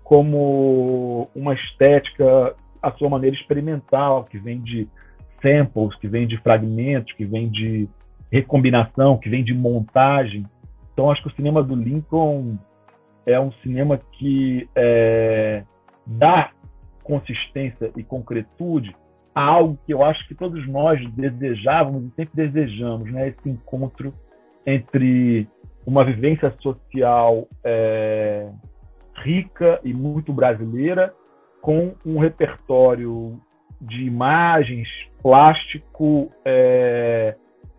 como 0.03 1.31
uma 1.35 1.55
estética 1.55 2.55
à 2.83 2.91
sua 2.93 3.09
maneira 3.09 3.37
experimental, 3.37 4.25
que 4.25 4.39
vem 4.39 4.61
de 4.61 4.89
samples, 5.43 5.95
que 5.97 6.09
vem 6.09 6.27
de 6.27 6.39
fragmentos, 6.39 7.13
que 7.13 7.25
vem 7.25 7.51
de 7.51 7.89
recombinação, 8.31 9.19
que 9.19 9.29
vem 9.29 9.45
de 9.45 9.53
montagem. 9.53 10.47
Então, 10.93 11.11
acho 11.11 11.23
que 11.23 11.29
o 11.29 11.35
cinema 11.35 11.63
do 11.63 11.75
Lincoln 11.75 12.57
é 13.27 13.39
um 13.39 13.53
cinema 13.63 14.01
que 14.13 14.69
é, 14.75 15.65
dá 16.07 16.51
consistência 17.03 17.91
e 17.97 18.03
concretude 18.03 18.95
a 19.35 19.43
algo 19.43 19.79
que 19.85 19.93
eu 19.93 20.03
acho 20.03 20.27
que 20.29 20.35
todos 20.35 20.67
nós 20.69 21.01
desejávamos 21.15 22.05
e 22.05 22.15
sempre 22.15 22.49
desejamos, 22.49 23.11
né? 23.11 23.29
Esse 23.29 23.49
encontro 23.49 24.13
entre 24.67 25.49
uma 25.87 26.05
vivência 26.05 26.55
social 26.61 27.49
é, 27.65 28.49
rica 29.23 29.81
e 29.83 29.93
muito 29.93 30.33
brasileira 30.33 31.13
com 31.61 31.95
um 32.05 32.19
repertório 32.19 33.41
de 33.83 34.05
imagens, 34.05 34.89
plástico, 35.23 36.31
é, 36.45 37.35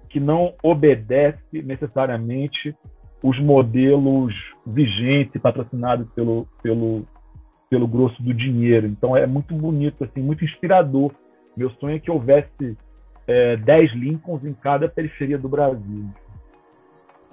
que 0.10 0.20
não 0.20 0.54
obedece 0.62 1.39
necessariamente 1.63 2.76
os 3.24 3.39
modelos 3.39 4.34
vigentes 4.68 5.42
patrocinados 5.42 6.08
pelo, 6.13 6.46
pelo, 6.62 7.04
pelo 7.70 7.88
grosso 7.88 8.22
do 8.22 8.34
dinheiro. 8.34 8.86
Então 8.86 9.16
é 9.16 9.26
muito 9.26 9.56
bonito, 9.56 10.04
assim, 10.04 10.22
muito 10.22 10.44
inspirador. 10.44 11.12
Meu 11.56 11.70
sonho 11.72 11.96
é 11.96 12.00
que 12.00 12.12
houvesse 12.12 12.78
é, 13.26 13.56
10 13.56 13.94
Lincolns 13.94 14.44
em 14.44 14.54
cada 14.54 14.89
periferia 14.89 15.38
do 15.38 15.48
Brasil. 15.48 16.10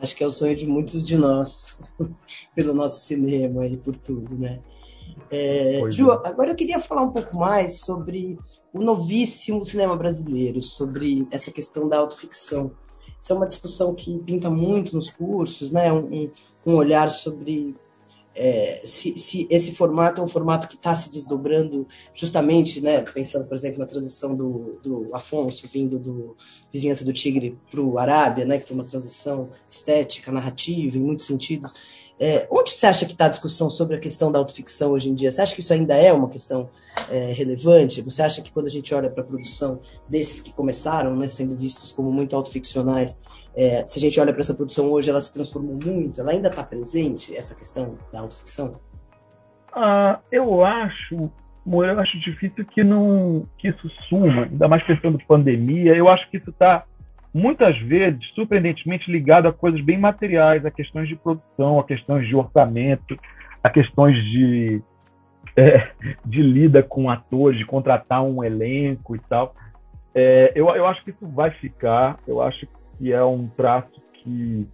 Acho 0.01 0.17
que 0.17 0.25
é 0.25 0.27
o 0.27 0.31
sonho 0.31 0.57
de 0.57 0.67
muitos 0.67 1.03
de 1.03 1.17
nós, 1.17 1.79
pelo 2.55 2.73
nosso 2.73 3.05
cinema 3.05 3.67
e 3.67 3.77
por 3.77 3.97
tudo, 3.97 4.39
né? 4.39 4.61
É, 5.31 5.83
Ju, 5.91 6.11
é. 6.11 6.29
agora 6.29 6.53
eu 6.53 6.57
queria 6.57 6.79
falar 6.79 7.03
um 7.03 7.13
pouco 7.13 7.37
mais 7.37 7.81
sobre 7.81 8.39
o 8.73 8.83
novíssimo 8.83 9.65
cinema 9.65 9.97
brasileiro, 9.97 10.63
sobre 10.63 11.27
essa 11.31 11.51
questão 11.51 11.89
da 11.89 11.99
autoficção. 11.99 12.73
Isso 13.21 13.33
é 13.33 13.37
uma 13.37 13.47
discussão 13.47 13.95
que 13.95 14.19
pinta 14.21 14.49
muito 14.49 14.95
nos 14.95 15.11
cursos, 15.11 15.71
né? 15.71 15.93
um, 15.93 16.31
um 16.65 16.77
olhar 16.77 17.09
sobre 17.09 17.77
é, 18.35 18.81
se, 18.85 19.19
se, 19.19 19.47
esse 19.51 19.73
formato 19.73 20.21
é 20.21 20.25
um 20.25 20.29
formato 20.29 20.69
que 20.69 20.77
está 20.77 20.95
se 20.95 21.11
desdobrando 21.11 21.87
justamente, 22.15 22.81
né, 22.81 23.03
pensando, 23.03 23.47
por 23.47 23.55
exemplo, 23.55 23.81
na 23.81 23.87
transição 23.87 24.35
do, 24.35 24.79
do 24.83 25.15
Afonso 25.15 25.67
vindo 25.67 25.99
do 25.99 26.37
Vizinhança 26.73 27.05
do 27.05 27.13
Tigre 27.13 27.59
para 27.71 27.81
o 27.81 27.99
Arábia, 27.99 28.45
né, 28.45 28.59
que 28.59 28.67
foi 28.67 28.77
uma 28.77 28.85
transição 28.85 29.51
estética, 29.69 30.31
narrativa, 30.31 30.97
em 30.97 31.01
muitos 31.01 31.27
sentidos. 31.27 31.75
É, 32.23 32.47
onde 32.51 32.71
você 32.71 32.87
acha 32.87 33.07
que 33.07 33.13
está 33.13 33.25
a 33.25 33.29
discussão 33.31 33.71
sobre 33.71 33.97
a 33.97 33.99
questão 33.99 34.31
da 34.31 34.39
autoficção 34.39 34.93
hoje 34.93 35.09
em 35.09 35.15
dia? 35.15 35.33
Você 35.33 35.41
acha 35.41 35.55
que 35.55 35.61
isso 35.61 35.73
ainda 35.73 35.95
é 35.95 36.13
uma 36.13 36.29
questão 36.29 36.69
é, 37.11 37.33
relevante? 37.33 38.03
Você 38.03 38.23
acha 38.23 38.43
que 38.43 38.53
quando 38.53 38.67
a 38.67 38.71
gente 38.71 38.95
olha 38.95 39.09
para 39.09 39.23
a 39.23 39.27
produção 39.27 39.81
desses 40.07 40.43
que 40.43 40.53
começaram, 40.53 41.17
né, 41.17 41.29
sendo 41.29 41.57
vistos 41.57 41.91
como 41.93 42.13
muito 42.13 42.37
autoficcionais, 42.37 43.23
é, 43.57 43.87
se 43.87 43.99
a 43.99 44.03
gente 44.03 44.21
olha 44.21 44.35
para 44.35 44.41
essa 44.41 44.53
produção 44.53 44.93
hoje, 44.93 45.09
ela 45.09 45.21
se 45.21 45.33
transformou 45.33 45.79
muito? 45.83 46.21
Ela 46.21 46.33
ainda 46.33 46.49
está 46.49 46.63
presente, 46.63 47.35
essa 47.35 47.55
questão 47.55 47.97
da 48.13 48.21
autoficção? 48.21 48.79
Ah, 49.73 50.21
eu 50.31 50.63
acho, 50.63 51.31
eu 51.67 52.01
acho 52.01 52.21
difícil 52.21 52.67
que, 52.67 52.85
não, 52.85 53.47
que 53.57 53.69
isso 53.69 53.89
suma, 54.11 54.45
ainda 54.45 54.69
mais 54.69 54.87
pensando 54.87 55.19
pandemia. 55.27 55.97
Eu 55.97 56.07
acho 56.07 56.29
que 56.31 56.37
isso 56.37 56.51
está, 56.51 56.85
muitas 57.33 57.79
vezes, 57.81 58.25
surpreendentemente 58.35 59.11
ligado 59.11 59.47
a 59.47 59.53
coisas 59.53 59.81
bem 59.81 59.99
materiais, 59.99 60.65
a 60.65 60.71
questões 60.71 61.09
de 61.09 61.17
produção, 61.17 61.79
a 61.79 61.85
questões 61.85 62.27
de 62.27 62.35
orçamento, 62.35 63.19
a 63.63 63.71
questões 63.71 64.17
de, 64.25 64.83
é, 65.57 65.91
de 66.25 66.43
lida 66.43 66.83
com 66.83 67.11
atores, 67.11 67.59
de 67.59 67.65
contratar 67.65 68.23
um 68.23 68.43
elenco 68.43 69.15
e 69.15 69.21
tal. 69.29 69.55
É, 70.15 70.53
eu, 70.55 70.69
eu 70.71 70.87
acho 70.87 71.05
que 71.05 71.11
isso 71.11 71.27
vai 71.29 71.51
ficar. 71.53 72.19
Eu 72.27 72.43
acho 72.43 72.67
que 72.99 73.13
é 73.13 73.23
um 73.23 73.47
traço 73.49 74.01
que 74.15 74.67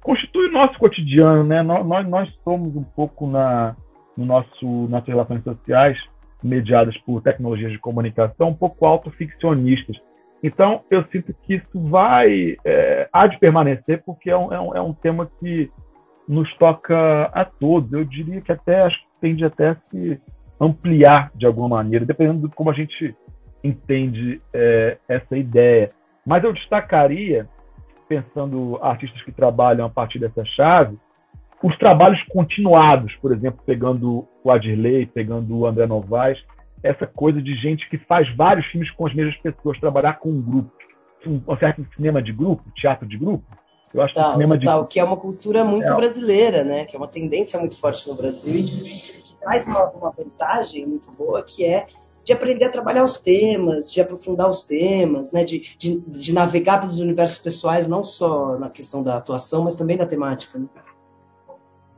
constitui 0.00 0.48
o 0.48 0.52
nosso 0.52 0.78
cotidiano, 0.78 1.44
né? 1.44 1.62
Nós, 1.62 2.06
nós 2.06 2.32
somos 2.44 2.76
um 2.76 2.84
pouco 2.84 3.26
na 3.26 3.76
no 4.16 4.24
nosso 4.24 4.86
nossas 4.88 5.08
relações 5.08 5.42
sociais 5.42 5.98
mediadas 6.42 6.96
por 6.98 7.22
tecnologias 7.22 7.72
de 7.72 7.78
comunicação 7.78 8.50
um 8.50 8.54
pouco 8.54 8.84
autoficcionistas. 8.86 9.96
Então 10.44 10.82
eu 10.90 11.02
sinto 11.04 11.32
que 11.32 11.54
isso 11.54 11.88
vai 11.88 12.54
é, 12.66 13.08
há 13.10 13.26
de 13.26 13.38
permanecer 13.38 14.02
porque 14.04 14.28
é 14.28 14.36
um, 14.36 14.52
é 14.52 14.60
um, 14.60 14.76
é 14.76 14.80
um 14.82 14.92
tema 14.92 15.26
que 15.40 15.70
nos 16.28 16.54
toca 16.58 17.24
a 17.32 17.46
todos. 17.46 17.90
Eu 17.90 18.04
diria 18.04 18.42
que 18.42 18.52
até 18.52 18.82
acho 18.82 18.94
que 18.98 19.06
tende 19.22 19.42
até 19.42 19.70
a 19.70 19.76
se 19.90 20.20
ampliar 20.60 21.30
de 21.34 21.46
alguma 21.46 21.68
maneira, 21.70 22.04
dependendo 22.04 22.46
de 22.46 22.54
como 22.54 22.68
a 22.68 22.74
gente 22.74 23.16
entende 23.64 24.38
é, 24.52 24.98
essa 25.08 25.34
ideia. 25.34 25.90
Mas 26.26 26.44
eu 26.44 26.52
destacaria 26.52 27.48
pensando 28.06 28.78
artistas 28.82 29.22
que 29.22 29.32
trabalham 29.32 29.86
a 29.86 29.90
partir 29.90 30.18
dessa 30.18 30.44
chave, 30.44 30.98
os 31.62 31.74
trabalhos 31.78 32.22
continuados, 32.24 33.16
por 33.16 33.32
exemplo, 33.32 33.60
pegando 33.64 34.28
o 34.44 34.50
Adirley, 34.50 35.06
pegando 35.06 35.56
o 35.56 35.66
André 35.66 35.86
Novaes, 35.86 36.38
essa 36.84 37.06
coisa 37.06 37.40
de 37.40 37.54
gente 37.56 37.88
que 37.88 37.96
faz 37.96 38.28
vários 38.36 38.66
filmes 38.66 38.90
com 38.90 39.06
as 39.06 39.14
mesmas 39.14 39.36
pessoas, 39.38 39.80
trabalhar 39.80 40.18
com 40.18 40.28
um 40.28 40.40
grupo. 40.40 40.70
Um 41.26 41.56
certo 41.56 41.86
cinema 41.96 42.22
de 42.22 42.30
grupo, 42.30 42.62
teatro 42.76 43.08
de 43.08 43.16
grupo. 43.16 43.44
Eu 43.94 44.02
acho 44.02 44.12
total, 44.12 44.32
que 44.32 44.36
cinema 44.36 44.58
total, 44.58 44.82
de... 44.82 44.88
que 44.88 45.00
é 45.00 45.04
uma 45.04 45.16
cultura 45.16 45.64
muito 45.64 45.90
é. 45.90 45.96
brasileira, 45.96 46.62
né? 46.62 46.84
Que 46.84 46.94
é 46.94 46.98
uma 46.98 47.08
tendência 47.08 47.58
muito 47.58 47.80
forte 47.80 48.06
no 48.06 48.14
Brasil 48.14 48.54
e 48.54 48.62
que, 48.64 48.82
que 49.22 49.36
traz 49.40 49.66
uma, 49.66 49.88
uma 49.92 50.10
vantagem 50.10 50.84
muito 50.84 51.10
boa, 51.12 51.42
que 51.42 51.64
é 51.64 51.86
de 52.22 52.32
aprender 52.32 52.66
a 52.66 52.70
trabalhar 52.70 53.04
os 53.04 53.16
temas, 53.18 53.90
de 53.90 54.00
aprofundar 54.00 54.48
os 54.48 54.62
temas, 54.62 55.30
né, 55.30 55.44
de, 55.44 55.76
de, 55.76 56.00
de, 56.00 56.32
navegar 56.32 56.80
pelos 56.80 56.98
universos 56.98 57.38
pessoais, 57.38 57.86
não 57.86 58.02
só 58.02 58.58
na 58.58 58.70
questão 58.70 59.02
da 59.02 59.18
atuação, 59.18 59.64
mas 59.64 59.74
também 59.74 59.98
da 59.98 60.06
temática. 60.06 60.58
Né? 60.58 60.66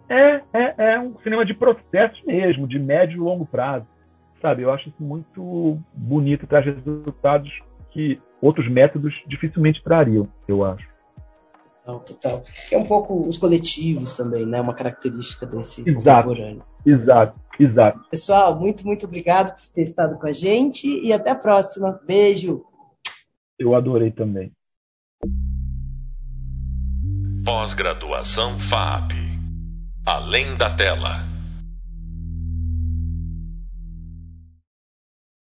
É, 0.08 0.42
é, 0.52 0.94
é 0.94 1.00
um 1.00 1.16
cinema 1.22 1.46
de 1.46 1.54
processo 1.54 2.16
mesmo, 2.26 2.66
de 2.66 2.76
médio 2.76 3.18
e 3.18 3.20
longo 3.20 3.46
prazo. 3.46 3.86
Sabe, 4.46 4.62
eu 4.62 4.70
acho 4.70 4.88
isso 4.88 5.02
muito 5.02 5.76
bonito, 5.92 6.46
traz 6.46 6.64
resultados 6.64 7.50
que 7.90 8.22
outros 8.40 8.70
métodos 8.70 9.12
dificilmente 9.26 9.82
trariam, 9.82 10.28
eu 10.46 10.64
acho. 10.64 10.86
Total, 11.84 12.00
total. 12.04 12.44
É 12.70 12.78
um 12.78 12.84
pouco 12.84 13.28
os 13.28 13.36
coletivos 13.38 14.14
também, 14.14 14.46
né? 14.46 14.60
Uma 14.60 14.72
característica 14.72 15.44
desse 15.46 15.80
exato, 15.80 16.28
contemporâneo. 16.28 16.62
Exato, 16.86 17.40
exato. 17.58 18.08
Pessoal, 18.08 18.56
muito, 18.56 18.86
muito 18.86 19.06
obrigado 19.06 19.56
por 19.56 19.68
ter 19.70 19.82
estado 19.82 20.16
com 20.16 20.28
a 20.28 20.32
gente 20.32 20.86
e 20.86 21.12
até 21.12 21.30
a 21.30 21.36
próxima. 21.36 22.00
Beijo. 22.06 22.64
Eu 23.58 23.74
adorei 23.74 24.12
também. 24.12 24.52
Pós-graduação 27.44 28.60
FAP. 28.60 29.10
Além 30.06 30.56
da 30.56 30.76
tela. 30.76 31.35